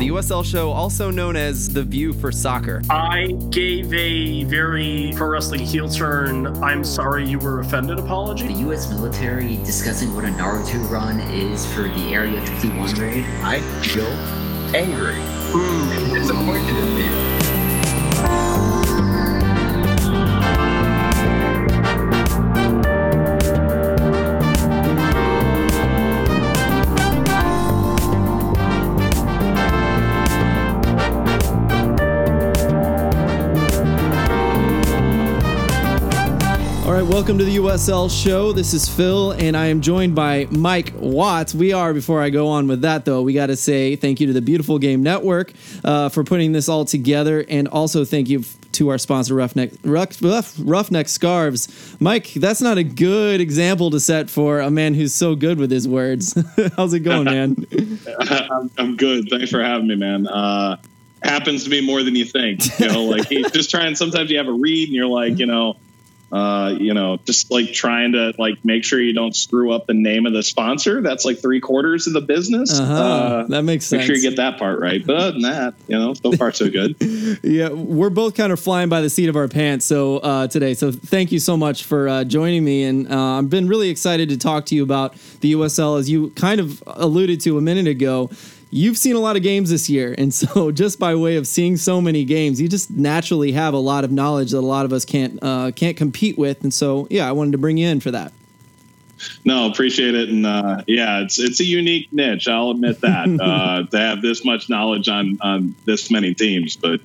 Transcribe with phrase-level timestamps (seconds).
[0.00, 2.80] The USL show, also known as The View for Soccer.
[2.88, 8.46] I gave a very pro wrestling heel turn, I'm sorry you were offended apology.
[8.46, 8.88] The U.S.
[8.88, 13.26] military discussing what a Naruto run is for the Area 51 raid.
[13.42, 14.06] I feel
[14.74, 15.16] angry
[15.50, 15.96] Mm.
[15.98, 17.39] and disappointed in me.
[37.10, 38.52] Welcome to the USL show.
[38.52, 41.52] This is Phil, and I am joined by Mike Watts.
[41.52, 44.28] We are, before I go on with that, though, we got to say thank you
[44.28, 48.44] to the Beautiful Game Network uh, for putting this all together, and also thank you
[48.72, 51.96] to our sponsor, Roughneck, Rough, Rough, Roughneck Scarves.
[51.98, 55.72] Mike, that's not a good example to set for a man who's so good with
[55.72, 56.40] his words.
[56.76, 57.66] How's it going, man?
[58.20, 59.28] I'm, I'm good.
[59.28, 60.28] Thanks for having me, man.
[60.28, 60.76] Uh,
[61.22, 62.78] happens to be more than you think.
[62.78, 63.96] You know, like he's just trying.
[63.96, 65.76] Sometimes you have a read, and you're like, you know,
[66.32, 69.94] uh, you know, just like trying to like make sure you don't screw up the
[69.94, 71.02] name of the sponsor.
[71.02, 72.78] That's like three quarters of the business.
[72.78, 72.94] Uh-huh.
[72.94, 74.00] Uh, that makes sense.
[74.00, 75.04] make sure you get that part right.
[75.04, 76.96] But other than that, you know, so far so good.
[77.42, 79.84] Yeah, we're both kind of flying by the seat of our pants.
[79.84, 83.50] So uh, today, so thank you so much for uh, joining me, and uh, I've
[83.50, 85.98] been really excited to talk to you about the USL.
[85.98, 88.30] As you kind of alluded to a minute ago,
[88.70, 91.76] you've seen a lot of games this year, and so just by way of seeing
[91.76, 94.92] so many games, you just naturally have a lot of knowledge that a lot of
[94.92, 96.62] us can't uh, can't compete with.
[96.62, 98.32] And so, yeah, I wanted to bring you in for that.
[99.44, 102.48] No, appreciate it, and uh, yeah, it's it's a unique niche.
[102.48, 107.00] I'll admit that uh, to have this much knowledge on on this many teams, but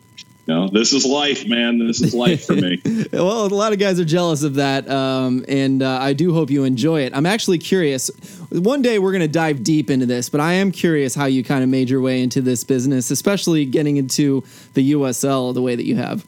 [0.54, 1.80] know, this is life, man.
[1.80, 2.82] This is life for me.
[3.14, 6.50] well, a lot of guys are jealous of that, um, and uh, I do hope
[6.50, 7.16] you enjoy it.
[7.16, 8.10] I'm actually curious.
[8.52, 11.44] One day we're going to dive deep into this, but I am curious how you
[11.44, 14.44] kind of made your way into this business, especially getting into
[14.74, 16.26] the USL the way that you have.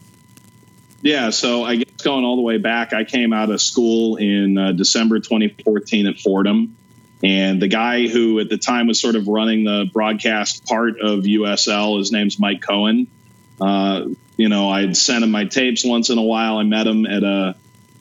[1.01, 4.57] Yeah, so I guess going all the way back, I came out of school in
[4.57, 6.75] uh, December 2014 at Fordham.
[7.23, 11.23] And the guy who at the time was sort of running the broadcast part of
[11.23, 13.07] USL, his name's Mike Cohen.
[13.59, 16.57] Uh, you know, I'd sent him my tapes once in a while.
[16.57, 17.55] I met him at a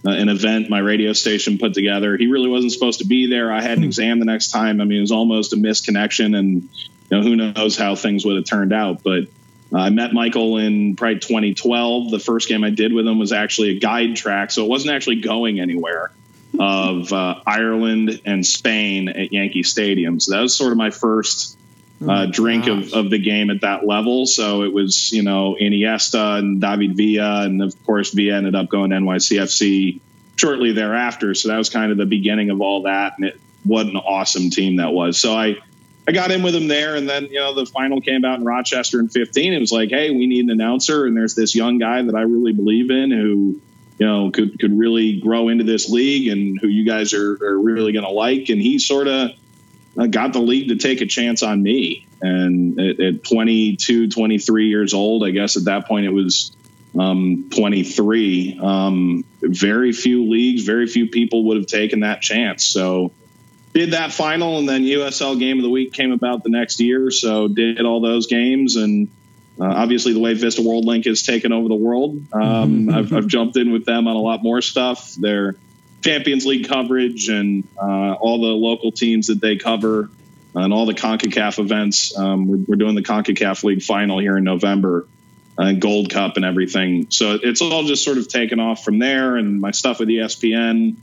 [0.06, 2.16] uh, an event my radio station put together.
[2.16, 3.52] He really wasn't supposed to be there.
[3.52, 4.80] I had an exam the next time.
[4.80, 8.36] I mean, it was almost a misconnection, and you know, who knows how things would
[8.36, 9.02] have turned out.
[9.02, 9.24] But
[9.72, 12.10] uh, I met Michael in probably 2012.
[12.10, 14.94] The first game I did with him was actually a guide track, so it wasn't
[14.94, 16.12] actually going anywhere.
[16.58, 21.58] Of uh, Ireland and Spain at Yankee Stadium, so that was sort of my first
[22.06, 24.26] uh, drink of, of the game at that level.
[24.26, 28.68] So it was, you know, Iniesta and David Villa, and of course Villa ended up
[28.68, 30.00] going to NYCFC
[30.36, 31.34] shortly thereafter.
[31.34, 34.50] So that was kind of the beginning of all that, and it, what an awesome
[34.50, 35.18] team that was.
[35.18, 35.56] So I.
[36.08, 38.44] I got in with him there, and then you know the final came out in
[38.44, 39.52] Rochester in 15.
[39.52, 42.20] It was like, hey, we need an announcer, and there's this young guy that I
[42.20, 43.60] really believe in who,
[43.98, 47.58] you know, could could really grow into this league, and who you guys are, are
[47.58, 48.50] really going to like.
[48.50, 49.32] And he sort of
[50.10, 52.06] got the league to take a chance on me.
[52.20, 56.54] And at, at 22, 23 years old, I guess at that point it was
[56.98, 58.58] um, 23.
[58.62, 62.64] Um, very few leagues, very few people would have taken that chance.
[62.64, 63.12] So
[63.72, 67.10] did that final, and then USL Game of the Week came about the next year.
[67.10, 69.08] So did all those games, and
[69.60, 73.26] uh, obviously the way Vista World Link has taken over the world, um, I've, I've
[73.26, 75.14] jumped in with them on a lot more stuff.
[75.14, 75.56] Their
[76.06, 80.08] Champions League coverage and uh, all the local teams that they cover,
[80.54, 82.16] and all the Concacaf events.
[82.16, 85.06] Um, we're, we're doing the Concacaf League final here in November,
[85.58, 87.06] and Gold Cup and everything.
[87.10, 89.36] So it's all just sort of taken off from there.
[89.36, 90.96] And my stuff with ESPN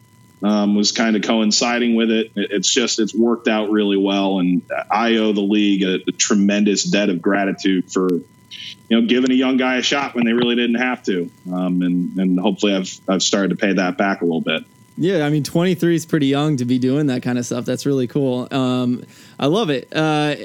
[0.43, 2.31] um, was kind of coinciding with it.
[2.35, 6.11] It- It's just it's worked out really well, and I owe the league a, a
[6.11, 8.09] tremendous debt of gratitude for
[8.89, 11.29] you know giving a young guy a shot when they really didn't have to.
[11.51, 14.63] Um, and and hopefully I've I've started to pay that back a little bit.
[14.95, 17.65] Yeah, I mean, 23 is pretty young to be doing that kind of stuff.
[17.65, 18.47] That's really cool.
[18.51, 19.03] Um,
[19.39, 19.87] I love it.
[19.91, 20.35] Uh,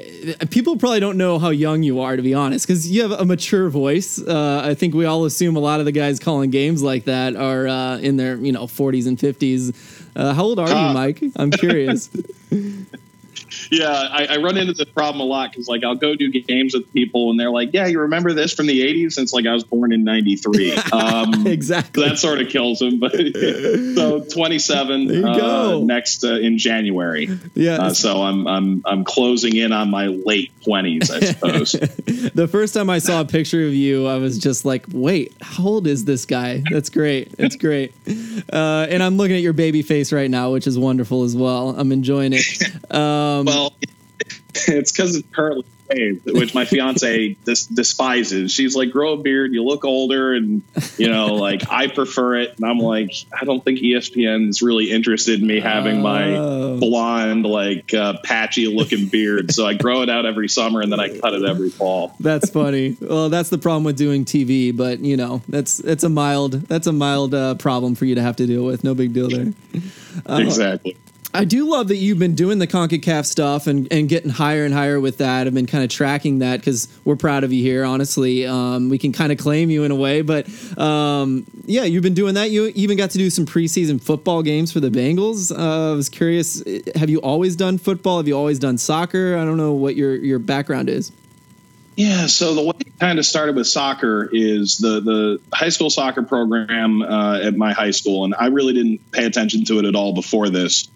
[0.49, 3.25] people probably don't know how young you are, to be honest, because you have a
[3.25, 4.19] mature voice.
[4.19, 7.35] Uh, I think we all assume a lot of the guys calling games like that
[7.35, 9.75] are uh, in their, you know, 40s and 50s.
[10.15, 11.21] Uh, how old are you, Mike?
[11.35, 12.09] I'm curious.
[13.71, 16.73] Yeah, I, I run into this problem a lot because like I'll go do games
[16.73, 19.53] with people and they're like, "Yeah, you remember this from the '80s?" Since like I
[19.53, 20.77] was born in '93.
[20.91, 22.07] Um, exactly.
[22.07, 22.99] that sort of kills them.
[22.99, 23.11] But
[23.95, 27.29] so 27 uh, next uh, in January.
[27.53, 27.77] Yeah.
[27.77, 31.71] Uh, so I'm I'm I'm closing in on my late 20s, I suppose.
[32.33, 35.65] the first time I saw a picture of you, I was just like, wait, how
[35.65, 36.63] old is this guy?
[36.69, 37.35] That's great.
[37.37, 37.93] That's great.
[38.51, 41.69] Uh, and I'm looking at your baby face right now, which is wonderful as well.
[41.77, 42.45] I'm enjoying it.
[42.89, 43.73] Um, well,
[44.67, 48.51] it's because it's currently shaved, which my fiance dis- despises.
[48.51, 50.61] She's like, grow a beard, you look older, and
[50.97, 52.55] you know, like I prefer it.
[52.57, 56.77] And I'm like, I don't think ESPN's really interested in me having my Oh.
[56.79, 59.51] blonde, like uh, patchy looking beard.
[59.51, 62.15] so I grow it out every summer and then I cut it every fall.
[62.19, 62.95] That's funny.
[63.01, 66.87] Well, that's the problem with doing TV, but you know, that's that's a mild that's
[66.87, 68.83] a mild uh, problem for you to have to deal with.
[68.83, 69.53] No big deal there.
[70.27, 70.97] exactly.
[71.31, 74.73] I do love that you've been doing the CONCACAF stuff and, and getting higher and
[74.73, 75.45] higher with that.
[75.45, 77.85] I've been kind of tracking that because we're proud of you here.
[77.85, 80.47] Honestly, um, we can kind of claim you in a way, but
[80.79, 82.49] um, yeah, you've been doing that.
[82.49, 85.55] You even got to do some preseason football games for the Bengals.
[85.55, 86.63] Uh, I was curious,
[86.95, 88.17] have you always done football?
[88.17, 89.37] Have you always done soccer?
[89.37, 91.11] I don't know what your your background is.
[91.95, 95.89] Yeah, so the way it kind of started with soccer is the the high school
[95.89, 99.85] soccer program uh, at my high school, and I really didn't pay attention to it
[99.85, 100.87] at all before this.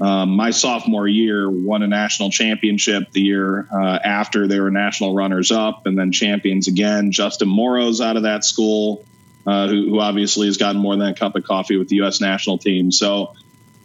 [0.00, 3.12] Um, my sophomore year, won a national championship.
[3.12, 7.12] The year uh, after, they were national runners up, and then champions again.
[7.12, 9.04] Justin Morrow's out of that school,
[9.46, 12.20] uh, who, who obviously has gotten more than a cup of coffee with the U.S.
[12.20, 12.90] national team.
[12.90, 13.34] So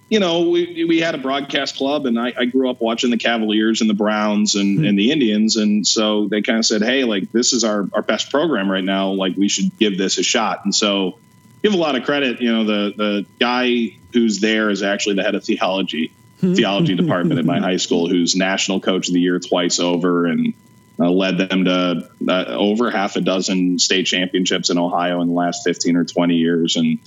[0.10, 3.18] you know, we, we had a broadcast club, and I, I grew up watching the
[3.18, 7.04] Cavaliers and the Browns and, and the Indians, and so they kind of said, "Hey,
[7.04, 9.12] like this is our our best program right now.
[9.12, 11.20] Like we should give this a shot." And so,
[11.64, 12.42] give a lot of credit.
[12.42, 17.40] You know, the the guy who's there is actually the head of theology theology department
[17.40, 20.54] at my high school, who's national coach of the year twice over, and
[21.00, 25.34] uh, led them to uh, over half a dozen state championships in Ohio in the
[25.34, 27.00] last fifteen or twenty years, and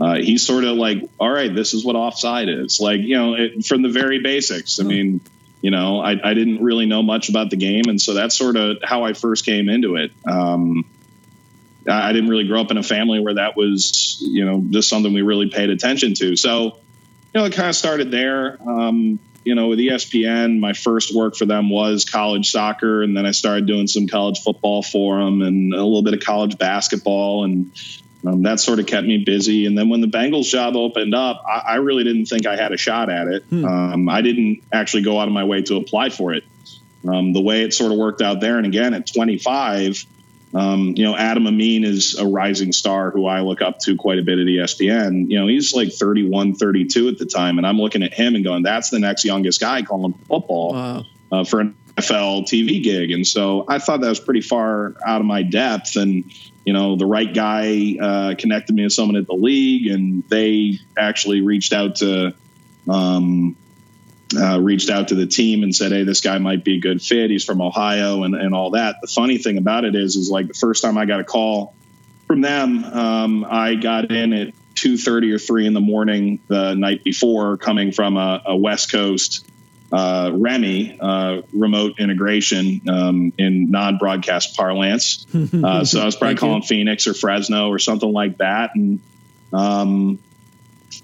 [0.00, 2.80] uh, he's sort of like, all right, this is what offside is.
[2.80, 4.80] Like, you know, it, from the very basics.
[4.80, 5.20] I mean,
[5.62, 7.84] you know, I, I didn't really know much about the game.
[7.86, 10.12] And so that's sort of how I first came into it.
[10.26, 10.84] Um,
[11.88, 15.12] I didn't really grow up in a family where that was, you know, just something
[15.12, 16.36] we really paid attention to.
[16.36, 18.58] So, you know, it kind of started there.
[18.66, 23.26] Um, you know, with ESPN, my first work for them was college soccer, and then
[23.26, 27.44] I started doing some college football for them and a little bit of college basketball,
[27.44, 27.70] and
[28.26, 29.66] um, that sort of kept me busy.
[29.66, 32.72] And then when the Bengals job opened up, I, I really didn't think I had
[32.72, 33.44] a shot at it.
[33.64, 36.44] Um, I didn't actually go out of my way to apply for it.
[37.06, 40.06] Um, the way it sort of worked out there, and again at 25,
[40.54, 44.18] um, you know, Adam Amin is a rising star who I look up to quite
[44.18, 45.28] a bit at ESPN.
[45.28, 48.44] You know, he's like 31, 32 at the time, and I'm looking at him and
[48.44, 51.04] going, "That's the next youngest guy calling football." Wow.
[51.32, 53.10] uh, for an NFL TV gig.
[53.10, 55.96] And so I thought that was pretty far out of my depth.
[55.96, 56.24] And,
[56.64, 60.78] you know, the right guy uh, connected me with someone at the league, and they
[60.98, 62.34] actually reached out to.
[62.88, 63.56] Um,
[64.36, 67.02] uh, reached out to the team and said, "Hey, this guy might be a good
[67.02, 67.30] fit.
[67.30, 70.48] He's from Ohio, and, and all that." The funny thing about it is, is like
[70.48, 71.74] the first time I got a call
[72.26, 76.74] from them, um, I got in at two thirty or three in the morning the
[76.74, 79.46] night before, coming from a, a West Coast
[79.92, 85.26] uh, REMI uh, remote integration um, in non-broadcast parlance.
[85.64, 86.48] Uh, so I was probably Thank you.
[86.48, 89.00] calling Phoenix or Fresno or something like that, and
[89.52, 90.18] um,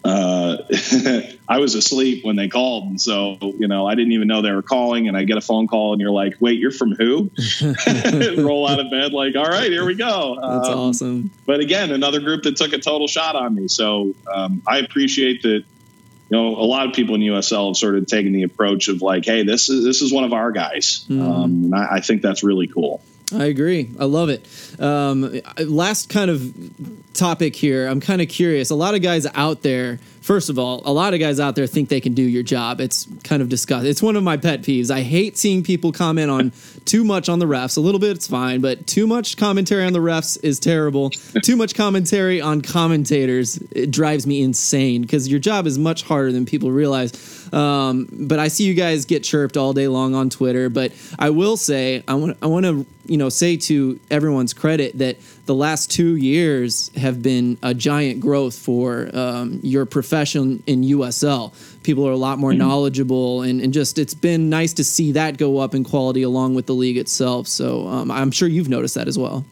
[0.04, 0.56] uh,
[1.48, 4.52] I was asleep when they called, and so you know I didn't even know they
[4.52, 5.08] were calling.
[5.08, 7.30] And I get a phone call, and you're like, "Wait, you're from who?"
[8.42, 11.30] Roll out of bed, like, "All right, here we go." That's Um, awesome.
[11.46, 13.68] but again, another group that took a total shot on me.
[13.68, 15.64] So um, I appreciate that.
[16.32, 19.02] You know, a lot of people in USL have sort of taken the approach of
[19.02, 22.22] like, "Hey, this is this is one of our guys," um, and I, I think
[22.22, 23.02] that's really cool.
[23.32, 23.90] I agree.
[23.98, 24.46] I love it.
[24.80, 26.54] Um, last kind of
[27.14, 27.86] topic here.
[27.86, 28.70] I'm kind of curious.
[28.70, 31.66] A lot of guys out there, first of all, a lot of guys out there
[31.66, 32.80] think they can do your job.
[32.80, 33.90] It's kind of disgusting.
[33.90, 34.90] It's one of my pet peeves.
[34.90, 36.52] I hate seeing people comment on
[36.84, 37.76] too much on the refs.
[37.76, 41.10] A little bit, it's fine, but too much commentary on the refs is terrible.
[41.10, 46.32] too much commentary on commentators, it drives me insane because your job is much harder
[46.32, 47.12] than people realize.
[47.52, 50.68] Um, but I see you guys get chirped all day long on Twitter.
[50.68, 54.98] But I will say, I want, I want to, you know, say to everyone's credit
[54.98, 55.16] that
[55.50, 61.52] the last two years have been a giant growth for um, your profession in USL.
[61.82, 65.38] People are a lot more knowledgeable, and, and just it's been nice to see that
[65.38, 67.48] go up in quality along with the league itself.
[67.48, 69.44] So um, I'm sure you've noticed that as well.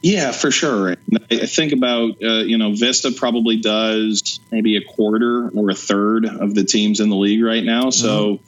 [0.00, 0.94] Yeah, for sure.
[1.28, 6.24] I think about uh, you know Vista probably does maybe a quarter or a third
[6.24, 7.90] of the teams in the league right now.
[7.90, 8.38] So you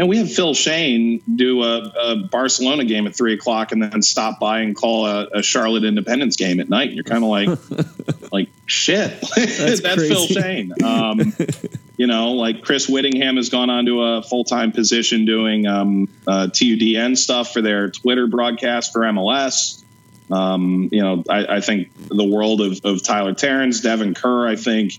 [0.00, 4.02] know we have Phil Schoen do a, a Barcelona game at three o'clock and then
[4.02, 6.88] stop by and call a, a Charlotte Independence game at night.
[6.88, 9.20] And you're kind of like like shit.
[9.36, 10.26] That's, Phil.
[10.26, 10.72] Schoen.
[10.82, 11.34] Um,
[11.96, 16.08] you know, like Chris Whittingham has gone on to a full time position doing um,
[16.26, 19.84] uh, TUDN stuff for their Twitter broadcast for MLS.
[20.30, 24.54] Um, you know, I, I think the world of, of Tyler Terrence, Devon Kerr, I
[24.54, 24.98] think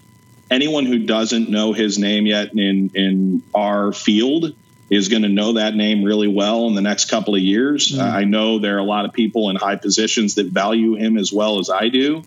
[0.51, 4.53] anyone who doesn't know his name yet in, in our field
[4.91, 7.97] is going to know that name really well in the next couple of years.
[7.97, 11.17] Uh, I know there are a lot of people in high positions that value him
[11.17, 12.23] as well as I do.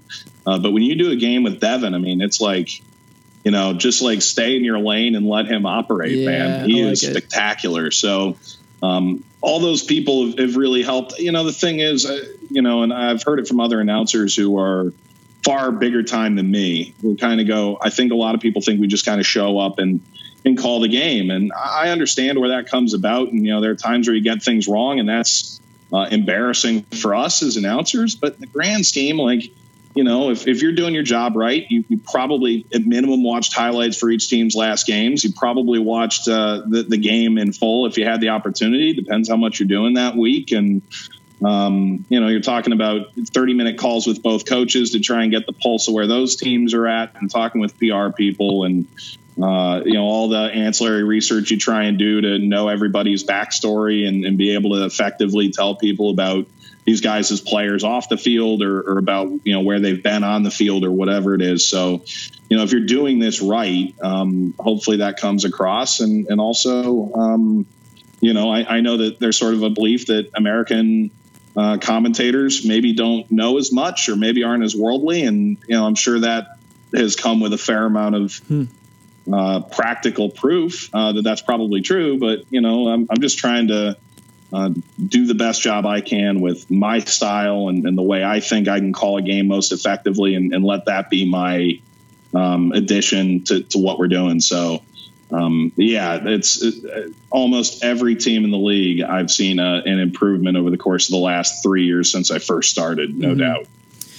[0.47, 2.71] Uh, but when you do a game with Devon, I mean, it's like,
[3.45, 6.69] you know, just like stay in your lane and let him operate, Yeah, man.
[6.71, 7.11] He like is it.
[7.11, 7.91] spectacular.
[7.91, 8.39] So,
[8.83, 11.19] um, all those people have, have really helped.
[11.19, 12.19] You know, the thing is, uh,
[12.51, 14.91] you know, and I've heard it from other announcers who are
[15.45, 16.95] far bigger time than me.
[17.03, 17.77] We kind of go.
[17.79, 20.01] I think a lot of people think we just kind of show up and
[20.45, 23.29] and call the game, and I understand where that comes about.
[23.29, 25.61] And you know, there are times where you get things wrong, and that's
[25.93, 28.15] uh, embarrassing for us as announcers.
[28.15, 29.51] But in the grand scheme, like
[29.95, 33.55] you know, if, if you're doing your job right, you, you probably at minimum watched
[33.55, 35.23] highlights for each team's last games.
[35.23, 38.93] You probably watched uh, the, the game in full if you had the opportunity.
[38.93, 40.51] Depends how much you're doing that week.
[40.51, 40.83] And,
[41.45, 45.31] um, you know, you're talking about 30 minute calls with both coaches to try and
[45.31, 48.89] get the pulse of where those teams are at and talking with PR people and,
[49.43, 54.07] uh, you know, all the ancillary research you try and do to know everybody's backstory
[54.07, 56.47] and, and be able to effectively tell people about
[56.85, 60.23] these guys as players off the field or, or about you know where they've been
[60.23, 61.69] on the field or whatever it is.
[61.69, 62.05] So,
[62.49, 66.01] you know, if you're doing this right, um, hopefully that comes across.
[66.01, 67.67] And and also, um,
[68.21, 71.11] you know, I, I know that there's sort of a belief that American
[71.57, 75.87] uh, commentators maybe don't know as much or maybe aren't as worldly, and you know,
[75.87, 76.59] I'm sure that
[76.95, 78.41] has come with a fair amount of.
[79.33, 83.69] Uh, practical proof uh, that that's probably true, but you know, I'm, I'm just trying
[83.69, 83.97] to
[84.53, 84.71] uh,
[85.09, 88.69] do the best job I can with my style and, and the way I think
[88.69, 91.81] I can call a game most effectively and, and let that be my
[92.35, 94.41] um, addition to, to what we're doing.
[94.41, 94.83] So,
[95.33, 99.03] um, yeah, it's it, almost every team in the league.
[99.03, 102.41] I've seen a, an improvement over the course of the last three years since I
[102.41, 103.67] first started, no doubt.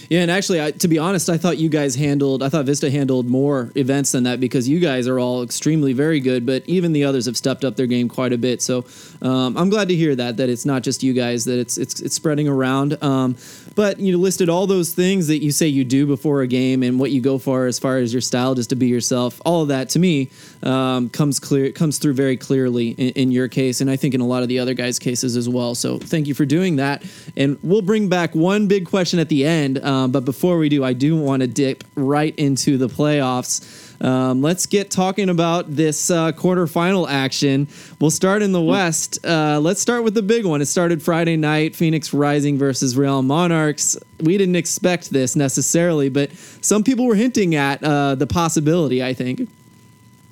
[0.10, 2.92] Yeah, and actually, I, to be honest, I thought you guys handled, I thought Vista
[2.92, 6.94] handled more events than that because you guys are all extremely very good, but even
[6.94, 8.62] the others have stepped up their game quite a bit.
[8.62, 8.86] So
[9.22, 12.00] um, I'm glad to hear that that it's not just you guys that it's it's
[12.02, 13.02] it's spreading around.
[13.04, 13.36] Um,
[13.76, 17.00] but you listed all those things that you say you do before a game and
[17.00, 19.42] what you go for as far as your style, just to be yourself.
[19.46, 20.30] All of that to me
[20.64, 24.22] um, comes clear comes through very clearly in, in your case, and I think in
[24.22, 25.76] a lot of the other guys' cases as well.
[25.76, 27.04] So thank you for doing that,
[27.36, 29.84] and we'll bring back one big question at the end.
[29.84, 33.82] Um, but before we do, I do want to dip right into the playoffs.
[34.04, 37.68] Um, let's get talking about this uh, quarterfinal action.
[38.00, 39.26] We'll start in the West.
[39.26, 40.62] Uh, let's start with the big one.
[40.62, 43.98] It started Friday night Phoenix Rising versus Real Monarchs.
[44.20, 49.14] We didn't expect this necessarily, but some people were hinting at uh, the possibility, I
[49.14, 49.50] think.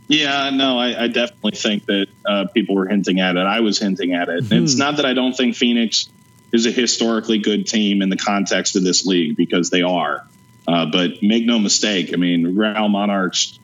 [0.08, 3.46] Yeah, no, I, I definitely think that uh, people were hinting at it.
[3.46, 4.52] I was hinting at it.
[4.52, 6.10] It's not that I don't think Phoenix
[6.54, 10.26] is a historically good team in the context of this league because they are.
[10.68, 13.60] Uh, but make no mistake, I mean, Real Monarchs.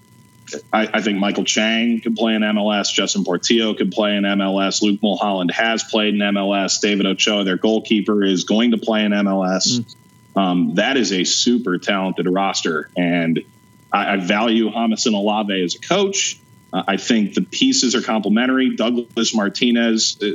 [0.73, 2.91] I, I think Maikel Chang could play in MLS.
[2.91, 4.81] Justin Portillo could play in MLS.
[4.81, 6.81] Luke Mulholland has played in MLS.
[6.81, 9.95] David Ochoa, their goalkeeper, is going to play in MLS.
[10.35, 13.43] Um, that is a super talented roster, and
[13.91, 16.39] I, I value Jamison Olave as a coach.
[16.73, 18.75] Uh, I think the pieces are complementary.
[18.75, 20.31] Douglas Martinez uh,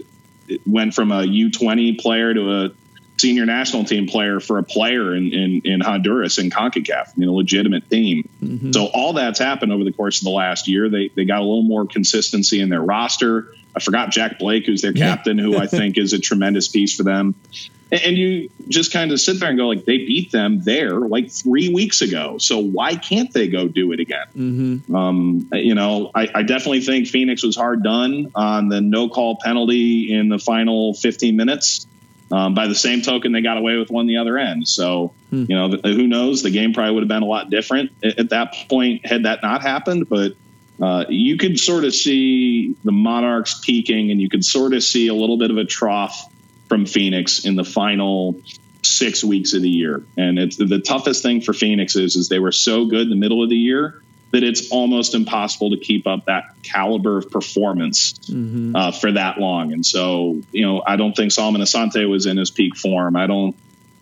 [0.66, 2.70] went from a U20 player to a
[3.16, 7.28] senior national team player for a player in, in, in Honduras in CONCACAF, I mean,
[7.28, 8.28] a legitimate team.
[8.42, 8.72] Mm-hmm.
[8.72, 10.88] So all that's happened over the course of the last year.
[10.88, 13.54] They, they got a little more consistency in their roster.
[13.76, 17.02] I forgot Jack Blake, who's their captain, who I think is a tremendous piece for
[17.02, 17.34] them.
[17.92, 21.30] And, you just kind of sit there and go, like, they beat them there like
[21.30, 22.38] three weeks ago.
[22.38, 24.26] So why can't they go do it again?
[24.94, 29.38] Um, you know, I, I definitely think Phoenix was hard done on the no call
[29.42, 31.86] penalty in the final 15 minutes.
[32.32, 34.66] Um, by the same token, they got away with one the other end.
[34.66, 35.12] So,
[35.48, 36.42] you know, who knows?
[36.42, 39.42] The game probably would have been a lot different at, at that point had that
[39.42, 40.08] not happened.
[40.08, 40.32] But
[40.82, 45.06] uh, you could sort of see the Monarchs peaking, and you could sort of see
[45.08, 46.28] a little bit of a trough
[46.74, 48.34] from Phoenix in the final
[48.82, 50.02] six weeks of the year.
[50.16, 53.16] And it's the toughest thing for Phoenix is, is they were so good in the
[53.16, 54.02] middle of the year
[54.32, 58.18] that it's almost impossible to keep up that caliber of performance
[58.74, 59.72] uh, for that long.
[59.72, 63.14] And so, you know, I don't think Solomon Asante was in his peak form.
[63.14, 63.54] I don't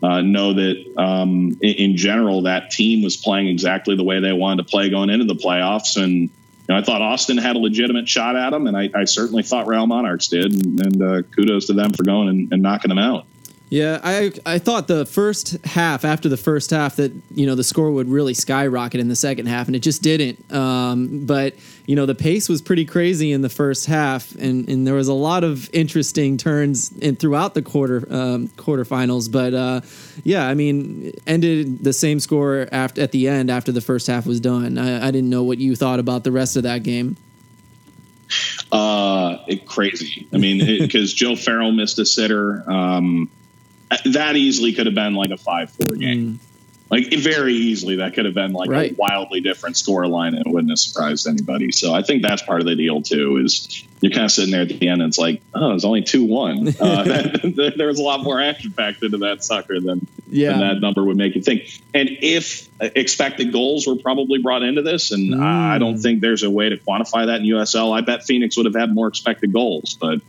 [0.03, 4.33] uh, know that um, in, in general that team was playing exactly the way they
[4.33, 6.03] wanted to play going into the playoffs.
[6.03, 6.31] And
[6.73, 9.67] know, I thought Austin had a legitimate shot at him, and I, I certainly thought
[9.67, 10.53] Real Monarchs did.
[10.53, 13.27] And, and uh, kudos to them for going and, and knocking them out.
[13.73, 17.65] Yeah, I I thought the first half, after the first half, that you know the
[17.65, 20.53] score would really skyrocket in the second half, and it just didn't.
[20.53, 21.55] Um, but
[21.87, 25.09] you know the pace was pretty crazy in the first half, and, and there was
[25.09, 29.33] a lot of interesting turns in throughout the quarter um, quarterfinals.
[29.33, 29.81] But uh,
[30.23, 34.27] yeah, I mean, ended the same score after at the end after the first half
[34.27, 34.77] was done.
[34.77, 37.17] I, I didn't know what you thought about the rest of that game.
[38.71, 40.29] Uh, it, crazy.
[40.31, 42.71] I mean, because Joe Farrell missed a sitter.
[42.71, 43.31] Um,
[44.05, 46.39] that easily could have been like a five-four game.
[46.39, 46.47] Mm.
[46.93, 48.93] Like very easily, that could have been like right.
[48.93, 51.73] a wildly different score line, and it wouldn't have surprised anybody.
[51.73, 53.39] So I think that's part of the deal too.
[53.39, 56.03] Is you're kind of sitting there at the end, and it's like, oh, it's only
[56.03, 56.75] two one.
[56.83, 57.05] Uh,
[57.77, 60.51] there was a lot more action packed into that sucker than, yeah.
[60.51, 61.81] than that number would make you think.
[61.95, 65.41] And if expected goals were probably brought into this, and mm.
[65.41, 67.97] I don't think there's a way to quantify that in USL.
[67.97, 70.21] I bet Phoenix would have had more expected goals, but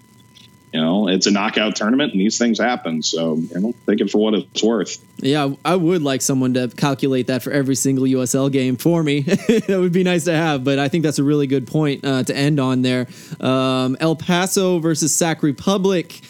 [0.73, 3.03] you know, it's a knockout tournament and these things happen.
[3.03, 5.03] So, you know, take it for what it's worth.
[5.17, 9.21] Yeah, I would like someone to calculate that for every single USL game for me.
[9.21, 12.23] that would be nice to have, but I think that's a really good point uh,
[12.23, 13.07] to end on there.
[13.39, 16.21] Um, El Paso versus Sac Republic.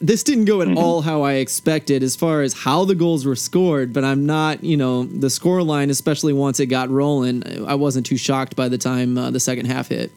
[0.00, 0.78] This didn't go at mm-hmm.
[0.78, 4.64] all how I expected as far as how the goals were scored, but I'm not,
[4.64, 8.68] you know, the score line, especially once it got rolling, I wasn't too shocked by
[8.68, 10.10] the time uh, the second half hit.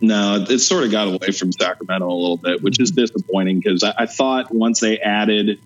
[0.00, 3.82] No, it sort of got away from Sacramento a little bit, which is disappointing because
[3.82, 5.60] I, I, thought once they added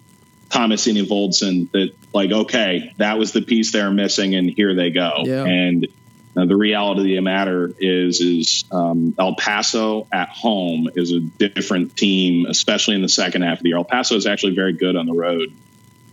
[0.48, 5.22] Thomas Enevoldsen that like, okay, that was the piece they're missing, and here they go.
[5.24, 5.44] Yeah.
[5.44, 5.86] And
[6.34, 11.20] uh, the reality of the matter is, is um, El Paso at home is a
[11.20, 13.78] different team, especially in the second half of the year.
[13.78, 15.52] El Paso is actually very good on the road.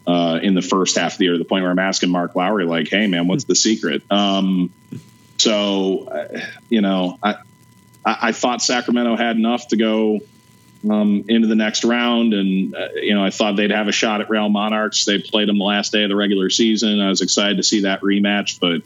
[0.07, 2.35] Uh, in the first half of the year, to the point where I'm asking Mark
[2.35, 4.71] Lowry, like, "Hey, man, what's the secret?" Um,
[5.37, 7.35] so, uh, you know, I,
[8.09, 10.19] I, I thought Sacramento had enough to go
[10.89, 12.33] um, into the next round.
[12.33, 15.05] And, uh, you know, I thought they'd have a shot at Real Monarchs.
[15.05, 16.99] They played them the last day of the regular season.
[16.99, 18.59] I was excited to see that rematch.
[18.59, 18.81] But,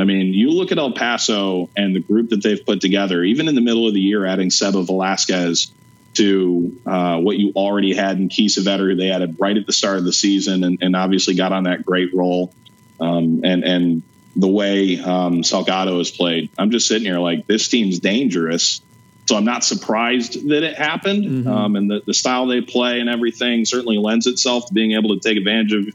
[0.00, 3.48] I mean, you look at El Paso and the group that they've put together, even
[3.48, 5.72] in the middle of the year, adding Seba Velasquez
[6.14, 10.04] to uh, what you already had in Kiesewetter, they added right at the start of
[10.04, 12.52] the season and, and obviously got on that great roll.
[13.00, 14.02] Um, and, and
[14.40, 16.50] the way um, Salgado has played.
[16.58, 18.80] I'm just sitting here like this team's dangerous.
[19.26, 21.24] So I'm not surprised that it happened.
[21.24, 21.48] Mm-hmm.
[21.48, 25.14] Um, and the, the style they play and everything certainly lends itself to being able
[25.16, 25.94] to take advantage of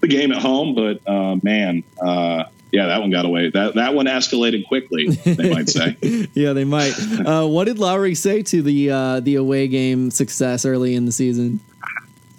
[0.00, 0.74] the game at home.
[0.74, 3.50] But uh, man, uh, yeah, that one got away.
[3.50, 5.10] That that one escalated quickly.
[5.10, 5.96] They might say.
[6.32, 6.94] yeah, they might.
[6.98, 11.12] Uh, what did Lowry say to the uh, the away game success early in the
[11.12, 11.60] season?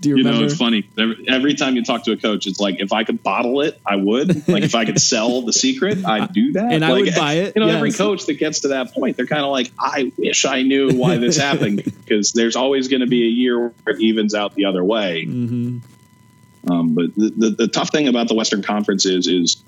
[0.04, 0.88] Do you, you know, it's funny.
[0.98, 3.80] Every, every, time you talk to a coach, it's like if I could bottle it,
[3.86, 4.48] I would.
[4.50, 6.74] Like if I could sell the secret, I'd do that.
[6.74, 7.54] And like, I would buy it.
[7.56, 7.76] You know, yes.
[7.76, 10.92] every coach that gets to that point, they're kind of like, I wish I knew
[10.98, 14.56] why this happened because there's always going to be a year where it evens out
[14.56, 15.26] the other way.
[15.26, 16.72] Mm-hmm.
[16.72, 19.64] Um, but the, the, the tough thing about the Western Conference is is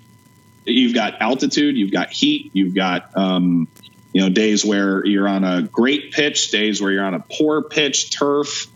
[0.66, 3.68] you've got altitude, you've got heat, you've got um,
[4.14, 7.62] you know days where you're on a great pitch, days where you're on a poor
[7.62, 8.68] pitch, turf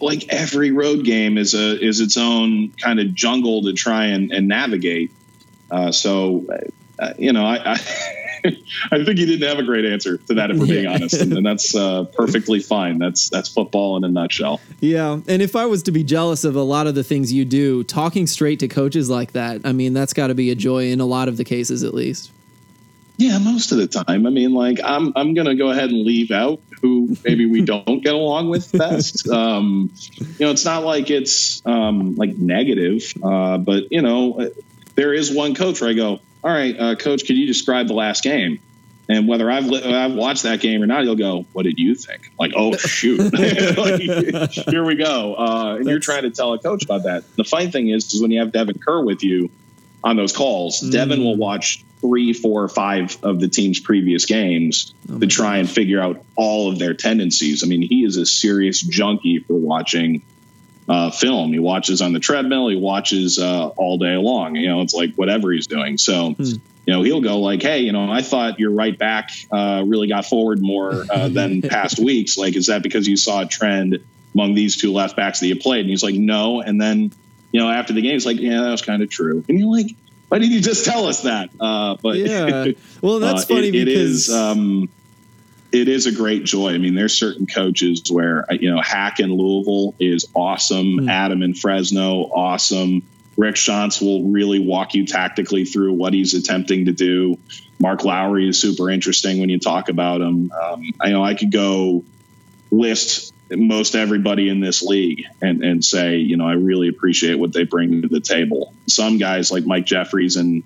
[0.00, 4.32] like every road game is a is its own kind of jungle to try and,
[4.32, 5.10] and navigate.
[5.70, 6.44] Uh, so,
[6.98, 7.80] uh, you know, I, I,
[8.90, 11.32] I think he didn't have a great answer to that, if we're being honest, and,
[11.32, 12.98] and that's uh, perfectly fine.
[12.98, 14.60] That's that's football in a nutshell.
[14.80, 17.44] Yeah, and if I was to be jealous of a lot of the things you
[17.44, 20.90] do, talking straight to coaches like that, I mean, that's got to be a joy
[20.90, 22.30] in a lot of the cases, at least.
[23.16, 24.26] Yeah, most of the time.
[24.26, 28.02] I mean, like I'm I'm gonna go ahead and leave out who maybe we don't
[28.02, 29.26] get along with best.
[29.32, 34.50] Um, you know, it's not like it's um, like negative, uh, but you know,
[34.94, 37.94] there is one coach where I go, all right, uh, coach, can you describe the
[37.94, 38.60] last game?
[39.08, 41.94] And whether I've li- I've watched that game or not, he'll go, "What did you
[41.94, 46.58] think?" Like, "Oh shoot, like, here we go." Uh, and you're trying to tell a
[46.58, 47.24] coach about that.
[47.36, 49.50] The fine thing is, is when you have Devon Kerr with you
[50.04, 50.92] on those calls, mm.
[50.92, 55.70] Devon will watch three, four, five of the team's previous games oh to try and
[55.70, 57.64] figure out all of their tendencies.
[57.64, 60.22] I mean, he is a serious junkie for watching
[60.88, 61.52] uh, film.
[61.52, 62.68] He watches on the treadmill.
[62.68, 64.56] He watches uh, all day long.
[64.56, 65.96] You know, it's like whatever he's doing.
[65.96, 66.42] So, hmm.
[66.42, 70.08] you know, he'll go like, "Hey, you know, I thought your right back uh, really
[70.08, 72.36] got forward more uh, than past weeks.
[72.36, 75.56] Like, is that because you saw a trend among these two left backs that you
[75.56, 77.12] played?" And he's like, "No." And then,
[77.52, 79.70] you know, after the game, he's like, "Yeah, that was kind of true." And you're
[79.70, 79.94] like,
[80.32, 81.50] why didn't you just tell us that?
[81.60, 82.68] Uh, but yeah,
[83.02, 84.32] well, that's uh, funny it, because it is.
[84.32, 84.88] Um,
[85.72, 86.72] it is a great joy.
[86.72, 91.00] I mean, there's certain coaches where you know Hack in Louisville is awesome.
[91.00, 91.10] Mm.
[91.10, 93.02] Adam in Fresno, awesome.
[93.36, 97.36] Rick Schantz will really walk you tactically through what he's attempting to do.
[97.78, 100.50] Mark Lowry is super interesting when you talk about him.
[100.50, 102.04] Um, I know I could go
[102.70, 107.52] list most everybody in this league and, and say, you know, I really appreciate what
[107.52, 108.74] they bring to the table.
[108.86, 110.62] Some guys like Mike Jeffries and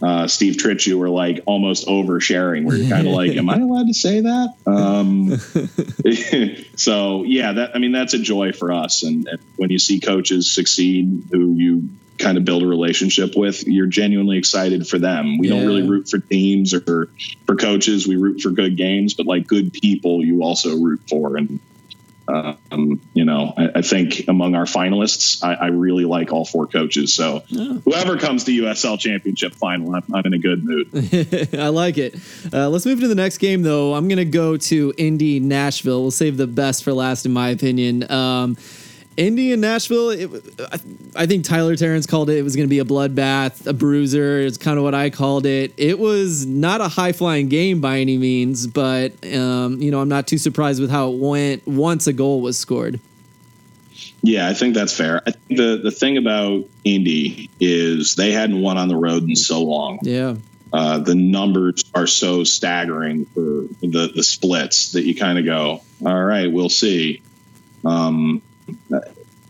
[0.00, 3.88] uh, Steve Trittschuh are like almost oversharing where you're kind of like, am I allowed
[3.88, 4.54] to say that?
[4.66, 5.36] Um,
[6.76, 9.02] so yeah, that, I mean, that's a joy for us.
[9.02, 13.66] And, and, when you see coaches succeed who you kind of build a relationship with,
[13.66, 15.38] you're genuinely excited for them.
[15.38, 17.08] We don't really root for teams or for,
[17.46, 18.06] for coaches.
[18.06, 21.36] We root for good games, but like good people, you also root for.
[21.36, 21.58] And
[22.28, 26.66] um, you know, I, I think among our finalists, I, I really like all four
[26.66, 27.14] coaches.
[27.14, 30.88] So whoever comes to USL Championship final, I'm, I'm in a good mood.
[31.54, 32.16] I like it.
[32.52, 33.94] Uh, let's move to the next game, though.
[33.94, 36.02] I'm going to go to Indy Nashville.
[36.02, 38.10] We'll save the best for last, in my opinion.
[38.10, 38.56] Um,
[39.18, 40.30] Indy and Nashville, it,
[40.72, 40.78] I,
[41.22, 42.38] I think Tyler Terrence called it.
[42.38, 44.38] It was going to be a bloodbath, a bruiser.
[44.38, 45.74] It's kind of what I called it.
[45.76, 50.08] It was not a high flying game by any means, but um, you know I'm
[50.08, 53.00] not too surprised with how it went once a goal was scored.
[54.22, 55.20] Yeah, I think that's fair.
[55.26, 59.34] I think the the thing about Indy is they hadn't won on the road in
[59.34, 59.98] so long.
[60.02, 60.36] Yeah,
[60.72, 65.82] Uh, the numbers are so staggering for the the splits that you kind of go,
[66.06, 67.20] all right, we'll see.
[67.84, 68.42] Um,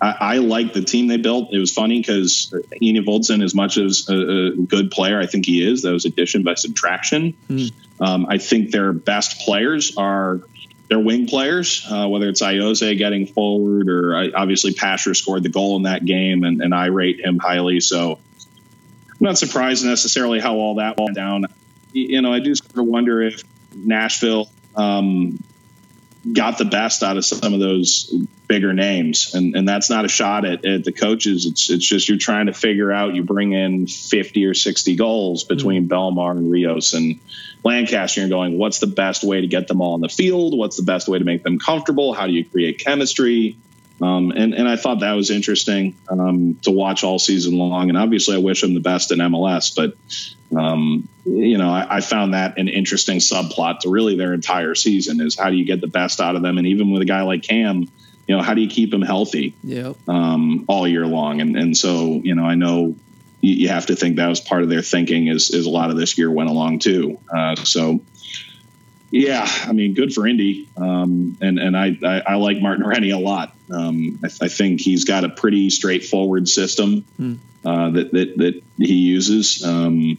[0.01, 1.53] I, I like the team they built.
[1.53, 5.67] It was funny because Enevoldsen, as much as a, a good player, I think he
[5.67, 5.83] is.
[5.83, 7.37] That was addition by subtraction.
[8.01, 10.41] Um, I think their best players are
[10.89, 15.51] their wing players, uh, whether it's Ayoze getting forward or I, obviously Pasher scored the
[15.51, 17.81] goal in that game, and, and I rate him highly.
[17.81, 21.47] So I'm not surprised necessarily how all that went down.
[21.93, 23.43] You know, I do sort of wonder if
[23.75, 25.43] Nashville um,
[26.33, 28.13] got the best out of some of those
[28.47, 31.47] bigger names, and and that's not a shot at, at the coaches.
[31.47, 33.15] It's it's just you're trying to figure out.
[33.15, 36.19] You bring in 50 or 60 goals between mm-hmm.
[36.19, 37.21] Belmar and Rios and
[37.65, 38.21] Lancaster.
[38.21, 40.57] You're going, what's the best way to get them all in the field?
[40.57, 42.15] What's the best way to make them comfortable?
[42.15, 43.57] How do you create chemistry?
[44.01, 47.89] Um, and, and I thought that was interesting um, to watch all season long.
[47.89, 49.75] And obviously, I wish them the best in MLS.
[49.75, 49.95] But,
[50.57, 55.21] um, you know, I, I found that an interesting subplot to really their entire season
[55.21, 56.59] is how do you get the best out of them?
[56.59, 57.89] And even with a guy like Cam,
[58.29, 59.95] you know, how do you keep him healthy yeah.
[60.07, 61.41] um, all year long?
[61.41, 62.95] And, and so, you know, I know
[63.41, 65.91] you, you have to think that was part of their thinking as, as a lot
[65.91, 67.19] of this year went along too.
[67.35, 68.01] Uh, so,
[69.11, 73.11] yeah, I mean, good for Indy, um, and and I, I I like Martin Rennie
[73.11, 73.55] a lot.
[73.71, 77.05] Um, I, I think he's got a pretty straightforward system
[77.65, 80.19] uh, that that that he uses, um,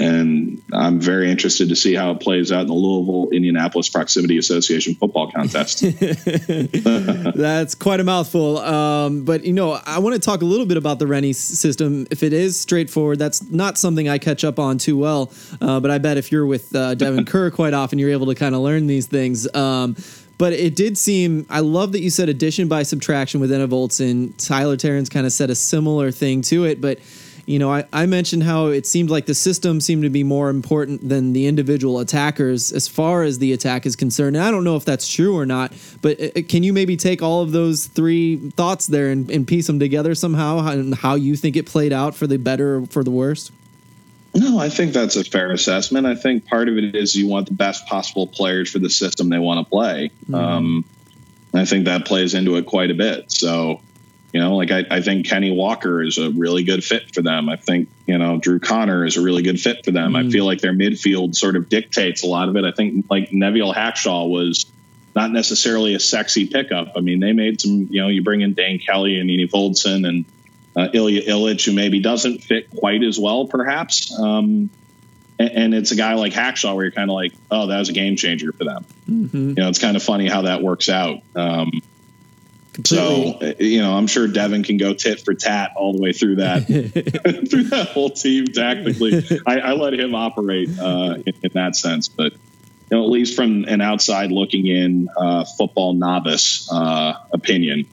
[0.00, 4.38] and I'm very interested to see how it plays out in the Louisville Indianapolis Proximity
[4.38, 5.80] Association football contest.
[7.34, 8.58] That's quite a mouthful.
[8.58, 12.06] Um, but you know, I want to talk a little bit about the Rennie system.
[12.10, 15.32] If it is straightforward, that's not something I catch up on too well.
[15.60, 18.34] Uh, but I bet if you're with uh, Devon Kerr quite often, you're able to
[18.34, 19.52] kind of learn these things.
[19.54, 19.96] Um,
[20.38, 21.46] but it did seem.
[21.48, 23.68] I love that you said addition by subtraction with Enna
[24.00, 26.98] and Tyler Terrence kind of said a similar thing to it, but.
[27.46, 30.48] You know, I, I mentioned how it seemed like the system seemed to be more
[30.48, 34.36] important than the individual attackers as far as the attack is concerned.
[34.36, 37.20] And I don't know if that's true or not, but uh, can you maybe take
[37.20, 41.16] all of those three thoughts there and, and piece them together somehow how- and how
[41.16, 43.52] you think it played out for the better or for the worst?
[44.34, 46.06] No, I think that's a fair assessment.
[46.06, 49.28] I think part of it is you want the best possible players for the system
[49.28, 50.10] they want to play.
[50.32, 50.84] Um,
[51.52, 53.30] and I think that plays into it quite a bit.
[53.30, 53.80] So,
[54.34, 57.48] you know, like I, I think Kenny Walker is a really good fit for them.
[57.48, 60.16] I think, you know, Drew Connor is a really good fit for them.
[60.16, 62.64] I feel like their midfield sort of dictates a lot of it.
[62.64, 64.66] I think like Neveal Hackshaw was
[65.14, 66.94] not necessarily a sexy pickup.
[66.96, 70.24] I mean, they made some, you know, you bring in Dane Kelly and Enevoldsen and
[70.74, 74.12] uh, Ilya Illich, who maybe doesn't fit quite as well, perhaps.
[74.18, 74.68] Um,
[75.38, 77.88] and, and it's a guy like Hackshaw where you're kind of like, oh, that was
[77.88, 78.84] a game changer for them.
[79.32, 81.20] You know, it's kind of funny how that works out.
[81.36, 81.70] Um,
[82.86, 86.12] so, uh, you know, I'm sure Devon can go tit for tat all the way
[86.12, 86.66] through that
[87.50, 89.24] through that whole team tactically.
[89.46, 93.34] I, I let him operate uh, in, in that sense, but you know, at least
[93.36, 97.86] from an outside looking in uh, football novice uh, opinion,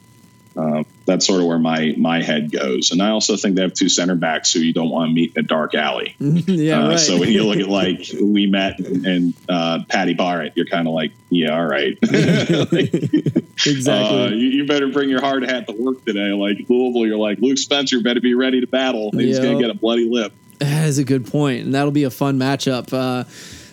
[0.55, 2.91] uh, that's sort of where my my head goes.
[2.91, 5.33] And I also think they have two center backs who you don't want to meet
[5.35, 6.15] in a dark alley.
[6.19, 6.99] yeah, Uh, right.
[6.99, 11.11] So when you look at like Ouimette and uh, Paddy Barrett, you're kind of like,
[11.29, 11.97] yeah, all right.
[12.01, 14.23] exactly.
[14.23, 16.31] Uh, you, you better bring your hard hat to work today.
[16.31, 19.11] Like Louisville, you're like Luke Spencer better be ready to battle.
[19.13, 20.33] He's going to get a bloody lip.
[20.59, 22.93] That is a good point, and that'll be a fun matchup.
[22.93, 23.23] Uh,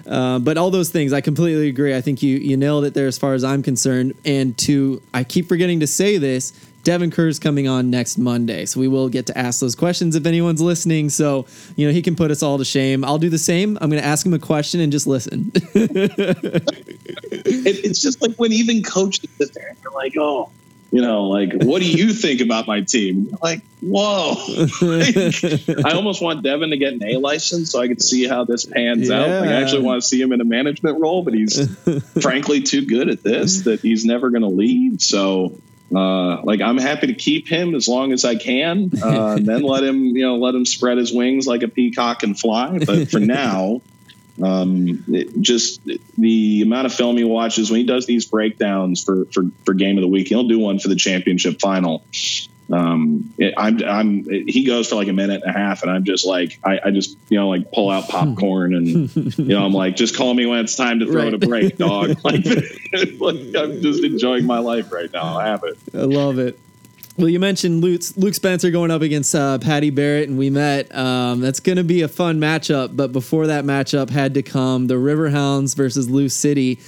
[0.08, 1.94] uh, but all those things, I completely agree.
[1.94, 4.14] I think you you nailed it there as far as I'm concerned.
[4.24, 6.52] And to, I keep forgetting to say this.
[6.84, 10.26] Devon Kerr's coming on next Monday, so we will get to ask those questions if
[10.26, 11.10] anyone's listening.
[11.10, 13.04] So you know he can put us all to shame.
[13.04, 13.76] I'll do the same.
[13.80, 15.52] I'm going to ask him a question and just listen.
[17.30, 20.50] It, it's just like when even coaches sit there and you're like, oh,
[20.90, 23.36] you know, like, what do you think about my team?
[23.42, 24.32] Like, whoa.
[25.84, 28.64] I almost want Devon to get an A license so I can see how this
[28.64, 29.28] pans out.
[29.28, 31.68] Like, I actually want to see him in a management role, but he's
[32.22, 35.02] frankly too good at this that he's never going to leave.
[35.02, 35.60] So,
[35.94, 39.62] uh, like I'm happy to keep him as long as I can, uh, and then
[39.62, 42.78] let him, you know, let him spread his wings like a peacock and fly.
[42.78, 43.80] But for now,
[44.42, 45.80] um, it, just
[46.16, 49.96] the amount of film he watches when he does these breakdowns for for for game
[49.96, 52.04] of the week, he'll do one for the championship final.
[52.70, 56.04] Um, it, I'm, I'm, he goes for like a minute and a half and I'm
[56.04, 59.72] just like, I, I just, you know, like pull out popcorn and, you know, I'm
[59.72, 61.32] like, just call me when it's time to throw Right.
[61.34, 62.08] it a break, dog.
[62.24, 62.44] like,
[63.18, 65.38] like, I'm just enjoying my life right now.
[65.38, 65.78] I have it.
[65.94, 66.58] I love it.
[67.16, 70.94] Well, you mentioned Luke, Luke Spencer going up against uh, Paddy Barrett, and Ouimette.
[70.94, 72.94] Um, that's going to be a fun matchup.
[72.94, 76.78] But before that matchup had to come the Riverhounds versus Lou City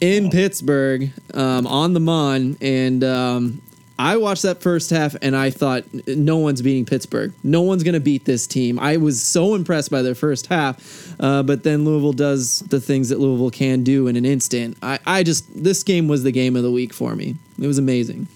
[0.00, 2.56] in Pittsburgh um, on the Mon.
[2.60, 3.62] And um,
[4.00, 7.34] I watched that first half, and I thought no one's beating Pittsburgh.
[7.44, 8.78] No one's going to beat this team.
[8.78, 11.14] I was so impressed by their first half.
[11.20, 14.78] Uh, but then Louisville does the things that Louisville can do in an instant.
[14.82, 17.36] I, I just this game was the game of the week for me.
[17.60, 18.26] It was amazing.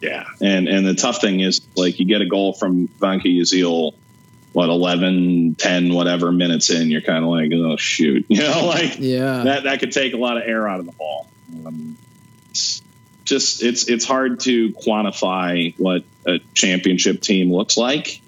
[0.00, 3.94] Yeah, and and the tough thing is like you get a goal from Vanke Yazil,
[4.52, 8.98] what 11, 10, whatever minutes in, you're kind of like, oh shoot, you know, like
[8.98, 9.44] Yeah.
[9.44, 11.28] that that could take a lot of air out of the ball.
[11.64, 11.96] Um,
[13.24, 18.20] just it's it's hard to quantify what a championship team looks like.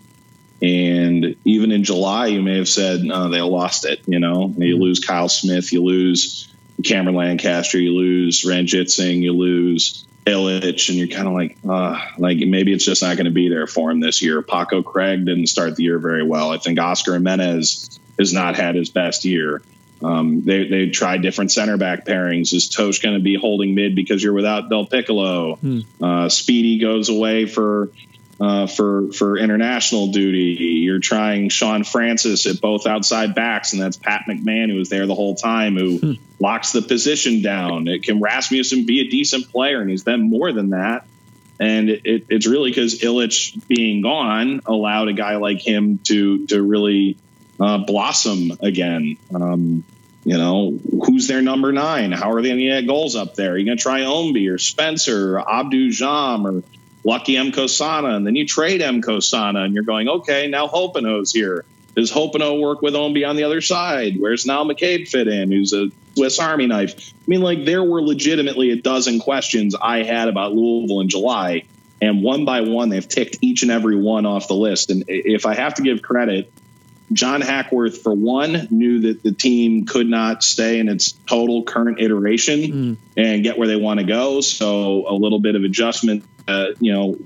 [0.63, 4.01] And even in July, you may have said they lost it.
[4.07, 6.53] You know, you lose Kyle Smith, you lose
[6.83, 11.99] Cameron Lancaster, you lose Ranjit Singh, you lose Illich, and you're kind of like, uh,
[12.19, 14.41] like maybe it's just not going to be there for him this year.
[14.43, 16.51] Paco Craig didn't start the year very well.
[16.51, 19.61] I think Oscar Jimenez has not had his best year.
[20.05, 22.53] Um, they they tried different center back pairings.
[22.53, 25.59] Is Totsch going to be holding mid because you're without Del Piccolo?
[26.03, 27.91] Uh, Speedy goes away for
[28.39, 30.83] uh, for for international duty.
[30.85, 35.07] You're trying Sean Francis at both outside backs, and that's Pat McMahon who was there
[35.07, 37.89] the whole time, who locks the position down.
[37.89, 41.07] It can Rasmussen be a decent player, and he's been more than that.
[41.61, 46.47] And it, it, it's really because Illich being gone allowed a guy like him to
[46.49, 47.17] to really
[47.61, 49.17] uh, blossom again.
[49.33, 49.85] Um,
[50.25, 52.11] you know, who's their number nine?
[52.13, 53.53] How are they going to get goals up there?
[53.53, 56.63] Are you going to try Ownby or Spencer or Abdou Thiam or
[57.05, 58.17] Lucky Mkosana?
[58.17, 61.65] And then you trade Mkosana and you're going, okay, now Hoppenot's here.
[61.95, 64.19] Does Hoppenot work with Ownby on the other side?
[64.19, 67.13] Where's now McCabe fit in, who's a Swiss Army knife?
[67.13, 71.65] I mean, like, there were legitimately a dozen questions I had about Louisville in July.
[72.01, 74.91] And one by one, they've ticked each and every one off the list.
[74.91, 76.51] And if I have to give credit,
[77.15, 82.01] John Hackworth, for one, knew that the team could not stay in its total current
[82.01, 84.41] iteration and get where they want to go.
[84.43, 86.25] So a little bit of adjustment.
[86.47, 87.17] Uh, you know,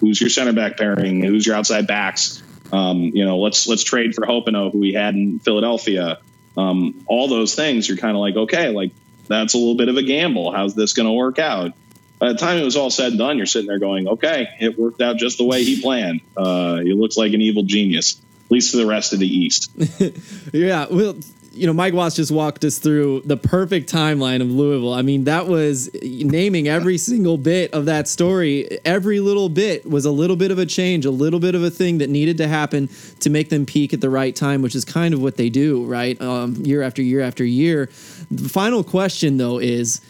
[0.00, 1.22] who's your center back pairing?
[1.22, 2.42] Who's your outside backs?
[2.72, 6.18] Um, you know, let's let's trade for Hoppenot, who we had in Philadelphia.
[6.56, 8.92] Um, all those things, you're kind of like, okay, like
[9.28, 10.52] that's a little bit of a gamble.
[10.52, 11.72] How's this going to work out?
[12.18, 14.78] By the time it was all said and done, you're sitting there going, okay, it
[14.78, 16.20] worked out just the way he planned.
[16.36, 19.70] Uh, he looks like an evil genius, at least for the rest of the East.
[20.52, 21.16] Yeah, well,
[21.54, 24.92] you know, Mike Watts just walked us through the perfect timeline of Louisville.
[24.92, 28.78] I mean, that was naming every single bit of that story.
[28.84, 31.70] Every little bit was a little bit of a change, a little bit of a
[31.70, 32.88] thing that needed to happen
[33.20, 35.84] to make them peak at the right time, which is kind of what they do,
[35.84, 36.20] right?
[36.20, 37.86] Um, year after year after year.
[38.30, 40.00] The final question, though, is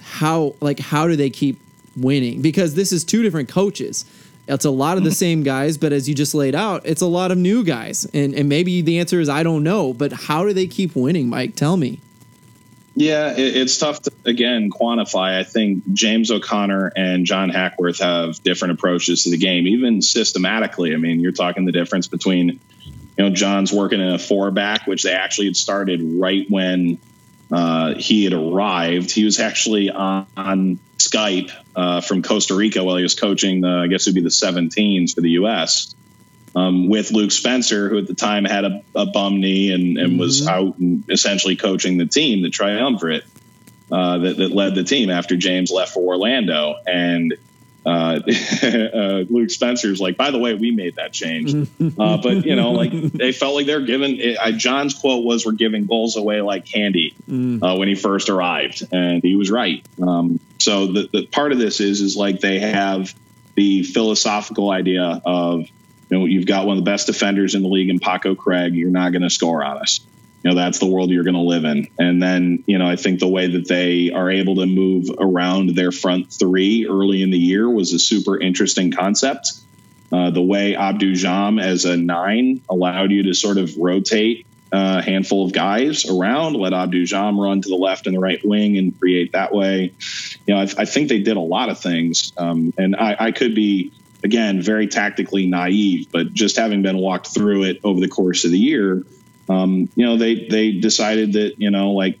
[0.00, 1.60] how, like, how do they keep
[1.96, 2.40] winning?
[2.42, 4.04] Because this is two different coaches.
[4.46, 5.14] It's a lot of the mm-hmm.
[5.14, 8.04] same guys, but as you just laid out, it's a lot of new guys.
[8.12, 11.28] And and maybe the answer is I don't know, but how do they keep winning,
[11.28, 11.56] Mike?
[11.56, 12.00] Tell me.
[12.96, 15.38] Yeah, it, it's tough to again quantify.
[15.38, 20.94] I think James O'Connor and John Hackworth have different approaches to the game, even systematically.
[20.94, 22.60] I mean, you're talking the difference between,
[23.18, 26.98] you know, John's working in a four back, which they actually had started right when
[27.52, 29.10] uh, he had arrived.
[29.10, 33.68] He was actually on, on Skype uh, from Costa Rica while he was coaching the,
[33.68, 35.94] I guess it would be the 17s for the U.S.
[36.56, 40.18] Um, with Luke Spencer, who at the time had a, a bum knee and, and
[40.18, 43.24] was out and essentially coaching the team, the triumvirate
[43.90, 46.76] uh, that, that led the team after James left for Orlando.
[46.86, 47.34] And
[47.84, 48.20] uh,
[48.62, 51.54] uh, Luke Spencer's like, by the way, we made that change.
[51.98, 55.52] Uh, but, you know, like they felt like they're giving, uh, John's quote was, we're
[55.52, 58.86] giving goals away like candy uh, when he first arrived.
[58.90, 59.84] And he was right.
[60.02, 63.14] Um, so the, the part of this is, is like they have
[63.54, 67.68] the philosophical idea of, you know, you've got one of the best defenders in the
[67.68, 68.74] league in Paco Craig.
[68.74, 70.00] You're not going to score on us.
[70.44, 71.88] You know, that's the world you're going to live in.
[71.98, 75.70] And then, you know, I think the way that they are able to move around
[75.70, 79.52] their front three early in the year was a super interesting concept.
[80.12, 85.00] Uh, the way Abdou Thiam as a nine allowed you to sort of rotate a
[85.00, 88.76] handful of guys around, let Abdou Thiam run to the left and the right wing
[88.76, 89.94] and create that way.
[90.46, 92.32] You know, I, I think they did a lot of things.
[92.36, 97.28] Um, and I, I could be, again, very tactically naive, but just having been walked
[97.28, 99.04] through it over the course of the year,
[99.48, 102.18] um, you know, they, they decided that, you know, like,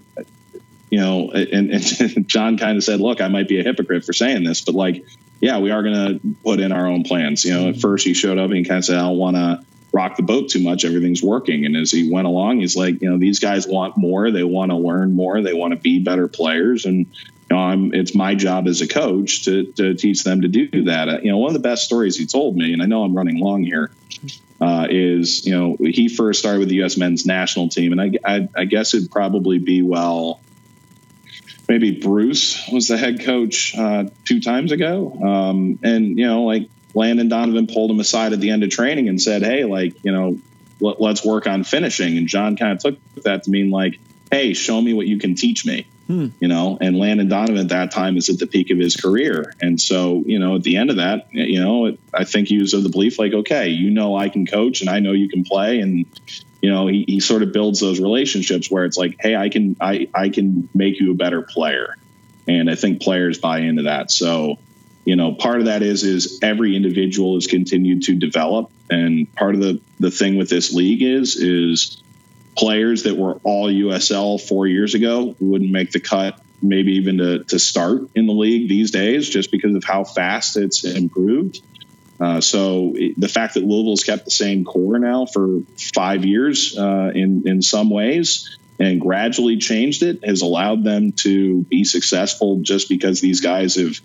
[0.90, 4.12] you know, and, and John kind of said, look, I might be a hypocrite for
[4.12, 5.04] saying this, but like,
[5.40, 7.44] yeah, we are going to put in our own plans.
[7.44, 9.36] You know, at first he showed up and he kind of said, I don't want
[9.36, 10.84] to rock the boat too much.
[10.84, 11.64] Everything's working.
[11.64, 14.30] And as he went along, he's like, you know, these guys want more.
[14.30, 15.40] They want to learn more.
[15.40, 16.84] They want to be better players.
[16.84, 17.06] And, you
[17.50, 21.08] know, I'm, it's my job as a coach to, to teach them to do that.
[21.08, 23.14] Uh, you know, one of the best stories he told me, and I know I'm
[23.14, 23.90] running long here,
[24.60, 26.96] uh, is, you know, he first started with the U.S.
[26.96, 27.92] men's national team.
[27.92, 30.40] And I, I, I guess it'd probably be, well,
[31.68, 35.12] maybe Bruce was the head coach uh, two times ago.
[35.22, 39.08] Um, and, you know, like Landon Donovan pulled him aside at the end of training
[39.08, 40.38] and said, Hey, like, you know,
[40.80, 42.16] let, us work on finishing.
[42.16, 43.98] And John kind of took that to mean like,
[44.30, 45.86] Hey, show me what you can teach me.
[46.06, 46.28] Hmm.
[46.38, 49.54] You know, and Landon Donovan at that time is at the peak of his career.
[49.62, 52.58] And so, you know, at the end of that, you know, it, I think he
[52.58, 55.30] was of the belief like, okay, you know, I can coach and I know you
[55.30, 55.80] can play.
[55.80, 56.04] And,
[56.60, 59.76] you know, he, he sort of builds those relationships where it's like, hey, I can
[59.80, 61.96] I, I can make you a better player.
[62.46, 64.10] And I think players buy into that.
[64.10, 64.58] So,
[65.06, 68.70] you know, part of that is is every individual has continued to develop.
[68.90, 72.02] And part of the the thing with this league is is
[72.56, 77.44] players that were all USL four years ago wouldn't make the cut maybe even to,
[77.44, 81.60] to start in the league these days just because of how fast it's improved.
[82.18, 85.60] Uh, so it, the fact that Louisville's kept the same core now for
[85.94, 91.62] five years uh, in in some ways and gradually changed it has allowed them to
[91.62, 94.00] be successful just because these guys have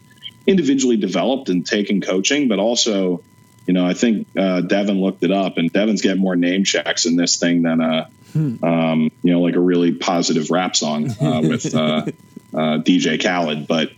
[0.46, 3.22] individually developed and taken coaching, but also,
[3.68, 7.06] you know, I think uh, Devon looked it up and Devon's getting more name checks
[7.06, 8.64] in this thing than a, hmm.
[8.64, 12.06] um, you know, like a really positive rap song uh, with uh,
[12.54, 13.68] DJ Khaled.
[13.68, 13.92] But,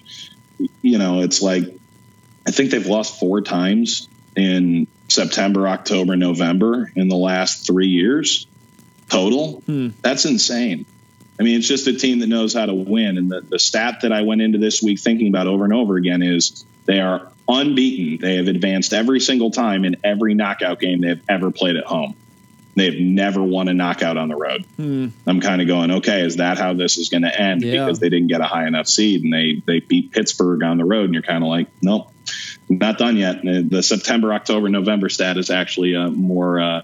[0.82, 1.64] you know, it's like
[2.48, 8.48] I think they've lost four times in September, October, November in the last three years
[9.10, 9.62] total.
[9.62, 9.90] Hmm.
[10.02, 10.86] That's insane.
[11.40, 13.18] I mean, it's just a team that knows how to win.
[13.18, 15.98] And the, the stat that I went into this week thinking about over and over
[15.98, 18.26] again is they are unbeaten.
[18.26, 22.16] They have advanced every single time in every knockout game they've ever played at home.
[22.76, 24.66] They've never won a knockout on the road.
[24.78, 25.10] Hmm.
[25.28, 27.64] I'm kind of going, okay, is that how this is going to end?
[27.64, 27.86] Yeah.
[27.86, 30.86] Because they didn't get a high enough seed and they they beat Pittsburgh on the
[30.86, 32.12] road, and you're kind of like, nope,
[32.70, 33.42] not done yet.
[33.44, 36.82] The September, October, November stat is actually a more uh,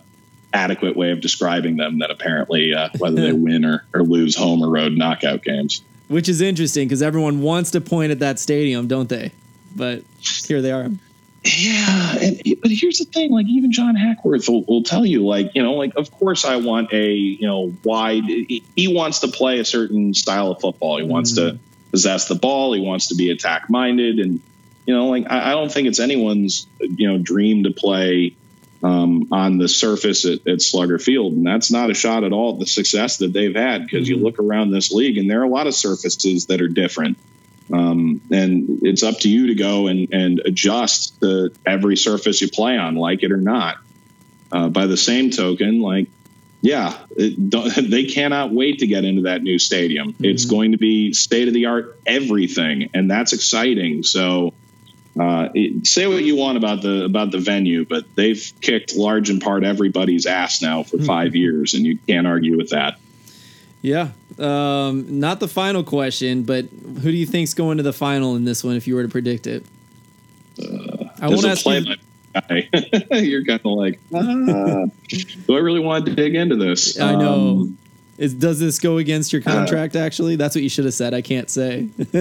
[0.53, 4.61] adequate way of describing them than apparently uh, whether they win or, or lose home
[4.61, 5.81] or road knockout games.
[6.07, 9.31] Which is interesting because everyone wants to point at that stadium, don't they?
[9.75, 10.03] But
[10.45, 10.89] here they are.
[11.47, 15.55] Yeah, and, but here's the thing: like even John Hackworth will, will, tell you, like
[15.55, 18.25] you know, like of course I want a you know wide.
[18.25, 20.97] He, he wants to play a certain style of football.
[20.97, 21.35] He wants mm.
[21.35, 21.89] to mm-hmm.
[21.91, 22.73] possess the ball.
[22.73, 24.41] He wants to be attack minded, and
[24.85, 28.35] you know, like I, I, don't think it's anyone's you know dream to play
[28.83, 32.53] um, on the surface at, at, Slugger Field, and that's not a shot at all
[32.53, 34.19] at the success that they've had because mm-hmm.
[34.19, 37.17] you look around this league and there are a lot of surfaces that are different.
[37.71, 42.49] Um, and it's up to you to go and, and adjust to every surface you
[42.49, 43.77] play on, like it or not.
[44.49, 46.07] Uh, by the same token, like
[46.61, 50.13] yeah, it, they cannot wait to get into that new stadium.
[50.13, 50.25] Mm-hmm.
[50.25, 54.03] It's going to be state of the art everything, and that's exciting.
[54.03, 54.53] So,
[55.19, 59.29] uh, it, say what you want about the about the venue, but they've kicked large
[59.29, 61.05] in part everybody's ass now for mm-hmm.
[61.05, 62.99] five years, and you can't argue with that.
[63.81, 68.35] Yeah, um, not the final question, but who do you think's going to the final
[68.35, 68.75] in this one?
[68.75, 69.63] If you were to predict it,
[70.59, 71.95] uh, I won't ask you.
[72.33, 72.69] guy.
[73.11, 76.99] You're kind of like, ah, do I really want to dig into this?
[76.99, 77.33] I know.
[77.33, 77.77] Um,
[78.17, 79.95] Is, does this go against your uh, contract?
[79.95, 81.13] Uh, actually, that's what you should have said.
[81.13, 81.87] I can't say.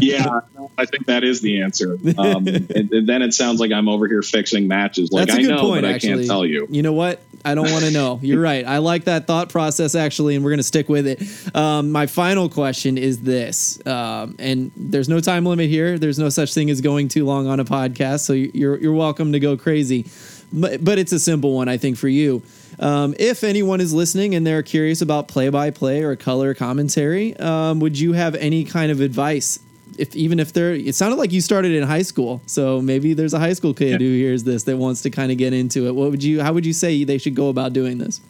[0.00, 0.40] yeah,
[0.76, 1.98] I think that is the answer.
[2.18, 5.10] Um, and, and, then it sounds like I'm over here fixing matches.
[5.10, 6.12] Like I know, point, but actually.
[6.12, 6.66] I can't tell you.
[6.70, 7.22] You know what?
[7.44, 8.18] I don't want to know.
[8.22, 8.64] You're right.
[8.66, 11.22] I like that thought process actually, and we're going to stick with it.
[11.54, 15.98] Um, my final question is this, um, and there's no time limit here.
[15.98, 19.32] There's no such thing as going too long on a podcast, so you're you're welcome
[19.32, 20.06] to go crazy.
[20.52, 22.42] But, but it's a simple one, I think, for you.
[22.78, 27.36] Um, if anyone is listening and they're curious about play by play or color commentary,
[27.36, 29.58] um, would you have any kind of advice?
[29.96, 33.34] If even if they're, it sounded like you started in high school, so maybe there's
[33.34, 33.98] a high school kid yeah.
[33.98, 35.94] who hears this that wants to kind of get into it.
[35.94, 36.42] What would you?
[36.42, 38.20] How would you say they should go about doing this?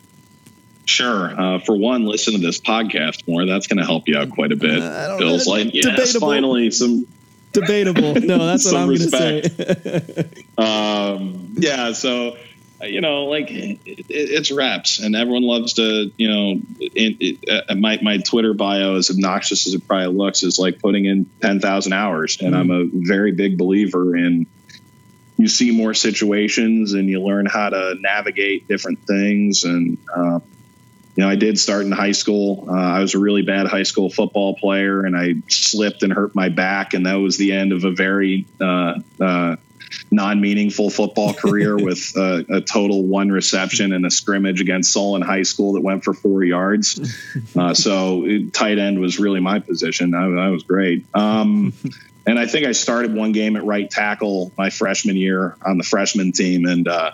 [0.89, 1.39] Sure.
[1.39, 3.45] Uh, for one, listen to this podcast more.
[3.45, 4.81] That's going to help you out quite a bit.
[4.81, 6.29] Uh, Feels like yes, debatable.
[6.29, 7.07] finally some
[7.53, 8.15] debatable.
[8.15, 10.45] No, that's what I'm going to say.
[10.59, 11.93] um, yeah.
[11.93, 12.39] So
[12.83, 17.99] you know, like it, it's reps, and everyone loves to, you know, it, uh, my
[18.03, 21.93] my Twitter bio, as obnoxious as it probably looks, is like putting in ten thousand
[21.93, 24.47] hours, and I'm a very big believer in.
[25.37, 30.41] You see more situations, and you learn how to navigate different things, and uh,
[31.19, 32.67] you know, I did start in high school.
[32.69, 36.37] Uh, I was a really bad high school football player, and I slipped and hurt
[36.37, 39.57] my back, and that was the end of a very uh, uh,
[40.11, 45.43] non-meaningful football career with uh, a total one reception and a scrimmage against Solon High
[45.43, 47.01] School that went for four yards.
[47.57, 50.15] Uh, so tight end was really my position.
[50.15, 51.07] I, I was great.
[51.15, 51.73] Um,
[52.27, 55.85] and I think I started one game at right tackle my freshman year on the
[55.85, 57.13] freshman team, and uh,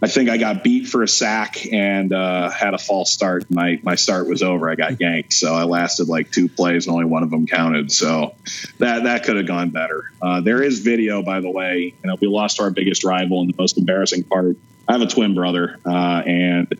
[0.00, 3.50] I think I got beat for a sack and uh, had a false start.
[3.50, 4.70] My my start was over.
[4.70, 7.90] I got yanked, so I lasted like two plays and only one of them counted.
[7.90, 8.34] So
[8.78, 10.12] that that could have gone better.
[10.22, 11.94] Uh, there is video, by the way.
[12.02, 14.56] You know, we lost our biggest rival, and the most embarrassing part.
[14.86, 16.72] I have a twin brother, uh, and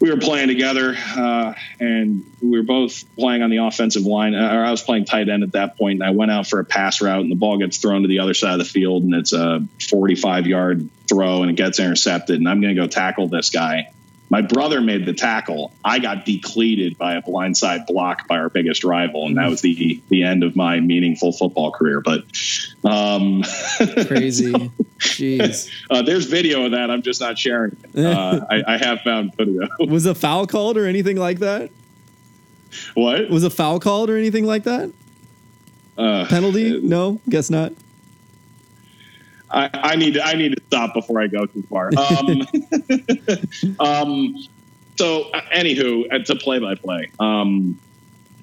[0.00, 4.34] we were playing together, uh, and we were both playing on the offensive line.
[4.34, 6.58] Uh, or I was playing tight end at that point, and I went out for
[6.58, 9.02] a pass route, and the ball gets thrown to the other side of the field,
[9.02, 12.86] and it's a 45 yard throw, and it gets intercepted, and I'm going to go
[12.86, 13.92] tackle this guy.
[14.30, 15.72] My brother made the tackle.
[15.84, 20.00] I got decleated by a blindside block by our biggest rival, and that was the
[20.08, 22.00] the end of my meaningful football career.
[22.00, 22.22] But
[22.84, 23.42] um,
[24.06, 24.58] crazy, so,
[24.98, 25.68] jeez.
[25.90, 26.88] Uh, there's video of that.
[26.90, 28.04] I'm just not sharing it.
[28.04, 29.66] Uh, I, I, have found video.
[29.80, 31.70] was a foul called or anything like that?
[32.94, 34.92] What was a foul called or anything like that?
[35.98, 36.76] Uh, Penalty?
[36.76, 37.72] Uh, no, guess not.
[39.50, 41.90] I, I, need to, I need to stop before I go too far.
[41.96, 42.46] Um,
[43.80, 44.36] um,
[44.96, 47.10] so, uh, anywho, it's a play by play.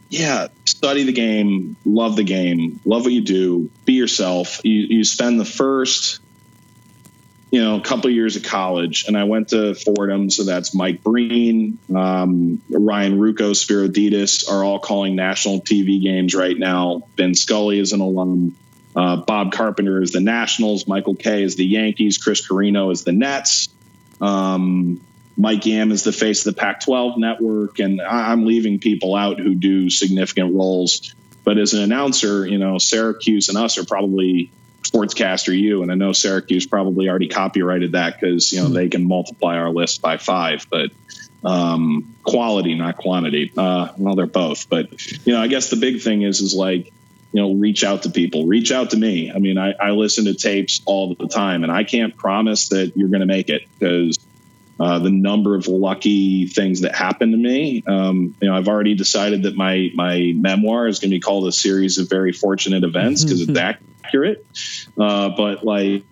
[0.10, 4.62] Yeah, study the game, love the game, love what you do, be yourself.
[4.64, 6.20] You, you spend the first,
[7.52, 11.04] you know, couple of years of college, and I went to Fordham, so that's Mike
[11.04, 17.04] Breen, um, Ryan Ruocco, Spero Dedes are all calling national TV games right now.
[17.18, 18.56] Vin Scully is an alum.
[18.96, 20.88] Uh, Bob Carpenter is the Nationals.
[20.88, 22.18] Michael Kay is the Yankees.
[22.18, 23.70] Chris Carrino is the Nets.
[24.20, 25.02] Um,
[25.38, 27.80] Mike Yam is the face of the Pac 12 network.
[27.80, 31.14] And I'm leaving people out who do significant roles.
[31.44, 35.84] But as an announcer, you know, Syracuse and us are probably Sportscaster U.
[35.84, 39.70] And I know Syracuse probably already copyrighted that because, you know, they can multiply our
[39.70, 40.66] list by five.
[40.70, 40.90] But
[41.44, 43.52] um, quality, not quantity.
[43.56, 44.70] Uh, well, they're both.
[44.70, 44.90] But,
[45.26, 46.92] you know, I guess the big thing is, is like,
[47.38, 49.32] you know, reach out to people, reach out to me.
[49.32, 52.94] I mean, I, I listen to tapes all the time and I can't promise that
[52.96, 54.18] you're going to make it because
[54.80, 57.84] uh, the number of lucky things that happened to me.
[57.86, 61.48] Um, you know, I've already decided that my, my memoir is going to be called
[61.48, 63.60] a series of very fortunate events because it's
[64.04, 64.44] accurate.
[64.98, 66.06] Uh, but like,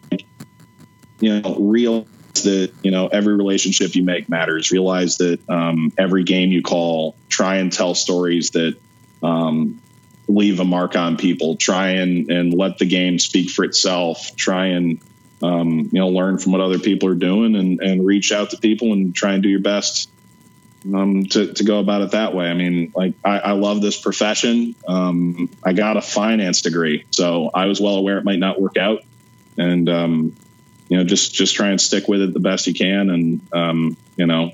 [1.21, 2.05] you know, real
[2.43, 7.15] that you know every relationship you make matters realize that um, every game you call
[7.29, 8.77] try and tell stories that
[9.23, 9.81] um,
[10.27, 11.55] leave a mark on people.
[11.55, 14.35] Try and and let the game speak for itself.
[14.35, 14.99] Try and
[15.41, 18.57] um, you know learn from what other people are doing and and reach out to
[18.57, 20.09] people and try and do your best
[20.93, 22.45] um, to, to go about it that way.
[22.45, 24.75] I mean, like I, I love this profession.
[24.87, 28.77] Um, I got a finance degree, so I was well aware it might not work
[28.77, 29.03] out,
[29.57, 30.35] and um,
[30.89, 33.97] you know, just just try and stick with it the best you can, and um,
[34.15, 34.51] you know,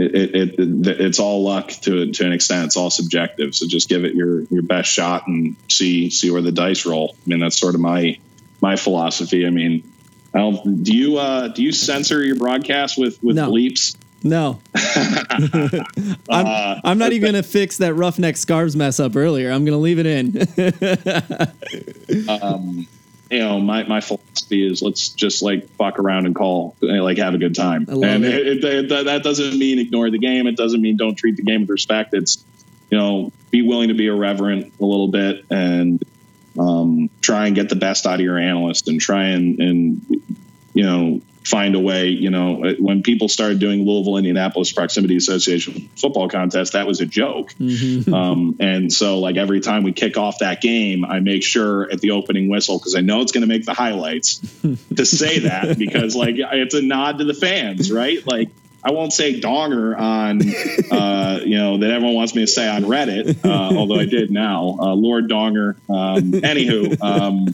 [0.00, 2.66] it, it, it, it's all luck to to an extent.
[2.66, 3.54] It's all subjective.
[3.54, 7.16] So just give it your your best shot and see see where the dice roll.
[7.26, 8.18] I mean, that's sort of my
[8.60, 9.46] my philosophy.
[9.46, 9.90] I mean,
[10.34, 13.50] I don't, do you uh, do you censor your broadcast with with no.
[13.50, 13.96] bleeps?
[14.22, 14.60] No,
[16.28, 19.50] I'm, uh, I'm not even going to fix that roughneck scarves mess up earlier.
[19.50, 20.36] I'm going to leave it in.
[22.28, 22.86] um,
[23.30, 27.18] you know, my, my philosophy is let's just like fuck around and call, and, like
[27.18, 27.86] have a good time.
[27.88, 28.64] And it.
[28.64, 30.46] It, it, that doesn't mean ignore the game.
[30.46, 32.12] It doesn't mean don't treat the game with respect.
[32.12, 32.44] It's,
[32.90, 36.02] you know, be willing to be irreverent a little bit and
[36.58, 40.02] um, try and get the best out of your analyst and try and, and,
[40.74, 42.08] you know, find a way.
[42.08, 47.06] You know, when people started doing Louisville Indianapolis Proximity Association football contest, that was a
[47.06, 47.52] joke.
[47.54, 48.12] Mm-hmm.
[48.12, 52.00] Um, and so, like every time we kick off that game, I make sure at
[52.00, 54.38] the opening whistle because I know it's going to make the highlights
[54.96, 58.24] to say that because like it's a nod to the fans, right?
[58.26, 58.50] Like.
[58.82, 60.40] I won't say donger on,
[60.90, 64.30] uh, you know, that everyone wants me to say on Reddit, uh, although I did
[64.30, 65.76] now, uh, Lord Donger.
[65.90, 67.44] Um, anywho, um,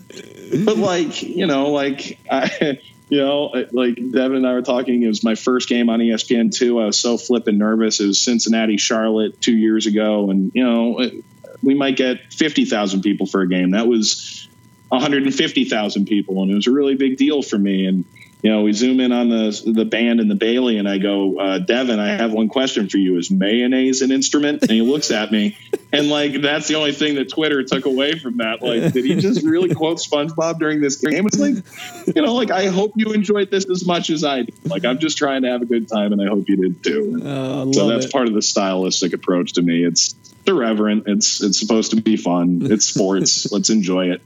[0.65, 2.79] but like, you know, like I,
[3.09, 6.53] you know, like Devon and I were talking, it was my first game on ESPN
[6.53, 6.81] two.
[6.81, 8.01] I was so flipping nervous.
[8.01, 11.11] It was Cincinnati, Charlotte two years ago, and you know,
[11.63, 13.71] we might get fifty thousand people for a game.
[13.71, 14.49] That was
[14.89, 17.87] one hundred and fifty thousand people, and it was a really big deal for me.
[17.87, 18.05] And
[18.43, 21.41] you know, we zoom in on the the band and the Bailey, and I go,
[21.41, 24.63] uh, Devon, I have one question for you: Is mayonnaise an instrument?
[24.63, 25.57] And he looks at me,
[25.93, 28.61] and like that's the only thing that Twitter took away from that.
[28.63, 31.27] Like, did he just really quote SpongeBob during this game?
[31.27, 31.55] It's like,
[32.15, 34.55] you know, like I hope you enjoyed this as much as I did.
[34.67, 37.21] Like, I'm just trying to have a good time, and I hope you did too.
[37.25, 38.13] Oh, so that's it.
[38.13, 39.85] part of the stylistic approach to me.
[39.85, 40.15] It's
[40.47, 41.05] irreverent.
[41.07, 42.61] It's it's supposed to be fun.
[42.63, 43.51] It's sports.
[43.53, 44.23] Let's enjoy it.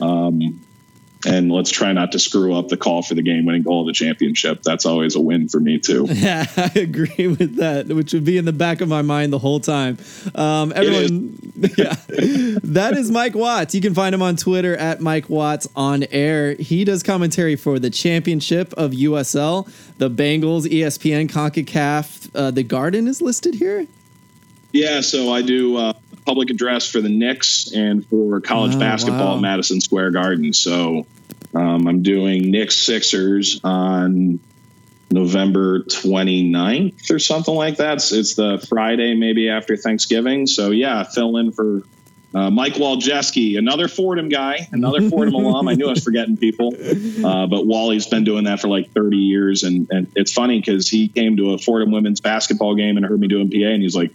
[0.00, 0.63] Um,
[1.26, 3.86] and let's try not to screw up the call for the game winning goal of
[3.86, 4.62] the championship.
[4.62, 6.06] That's always a win for me too.
[6.24, 9.38] Yeah, I agree with that, which would be in the back of my mind the
[9.38, 9.98] whole time.
[10.34, 11.36] Um, everyone,
[11.76, 11.96] yeah,
[12.62, 13.74] that is Mike Watts.
[13.74, 16.54] You can find him on Twitter at Mike Watts on air.
[16.54, 19.68] He does commentary for the championship of USL,
[19.98, 22.30] the Bengals, ESPN, CONCACAF.
[22.34, 23.86] Uh, the Garden is listed here.
[24.72, 25.92] Yeah, so I do uh,
[26.24, 29.36] public address for the Knicks and for college Oh, basketball wow.
[29.36, 30.52] at Madison Square Garden.
[30.52, 31.06] So
[31.54, 34.40] um, I'm doing Knicks Sixers on
[35.10, 37.94] November 29th or something like that.
[37.94, 40.46] It's, it's the Friday, maybe after Thanksgiving.
[40.46, 41.82] So yeah, fill in for
[42.34, 45.68] uh, Mike Walczewski, another Fordham guy, another Fordham alum.
[45.68, 46.74] I knew I was forgetting people,
[47.24, 49.62] uh, but Wally's been doing that for like 30 years.
[49.62, 53.20] And, and it's funny because he came to a Fordham women's basketball game and heard
[53.20, 54.10] me doing PA, and he's like,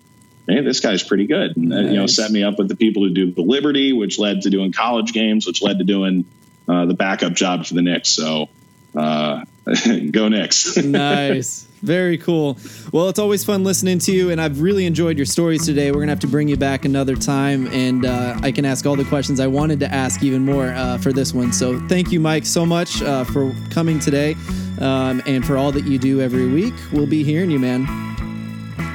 [0.49, 3.03] "Hey, this guy's pretty good." And uh, you know, set me up with the people
[3.03, 6.25] who do the Liberty, which led to doing college games, which led to doing
[6.67, 8.09] uh, the backup job for the Knicks.
[8.09, 8.49] So
[8.95, 9.43] uh,
[10.11, 10.77] go Knicks.
[10.83, 11.65] nice.
[11.81, 12.57] Very cool.
[12.91, 15.91] Well, it's always fun listening to you, and I've really enjoyed your stories today.
[15.91, 18.85] We're going to have to bring you back another time, and uh, I can ask
[18.85, 21.53] all the questions I wanted to ask even more uh, for this one.
[21.53, 24.35] So, thank you, Mike, so much uh, for coming today
[24.81, 26.73] um, and for all that you do every week.
[26.91, 28.08] We'll be hearing you, man.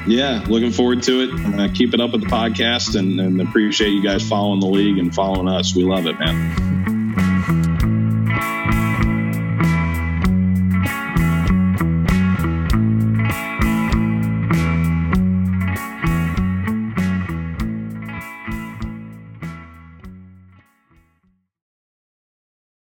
[0.07, 1.61] Yeah, looking forward to it.
[1.61, 4.99] Uh, keep it up with the podcast and, and appreciate you guys following the league
[4.99, 5.75] and following us.
[5.75, 6.74] We love it, man.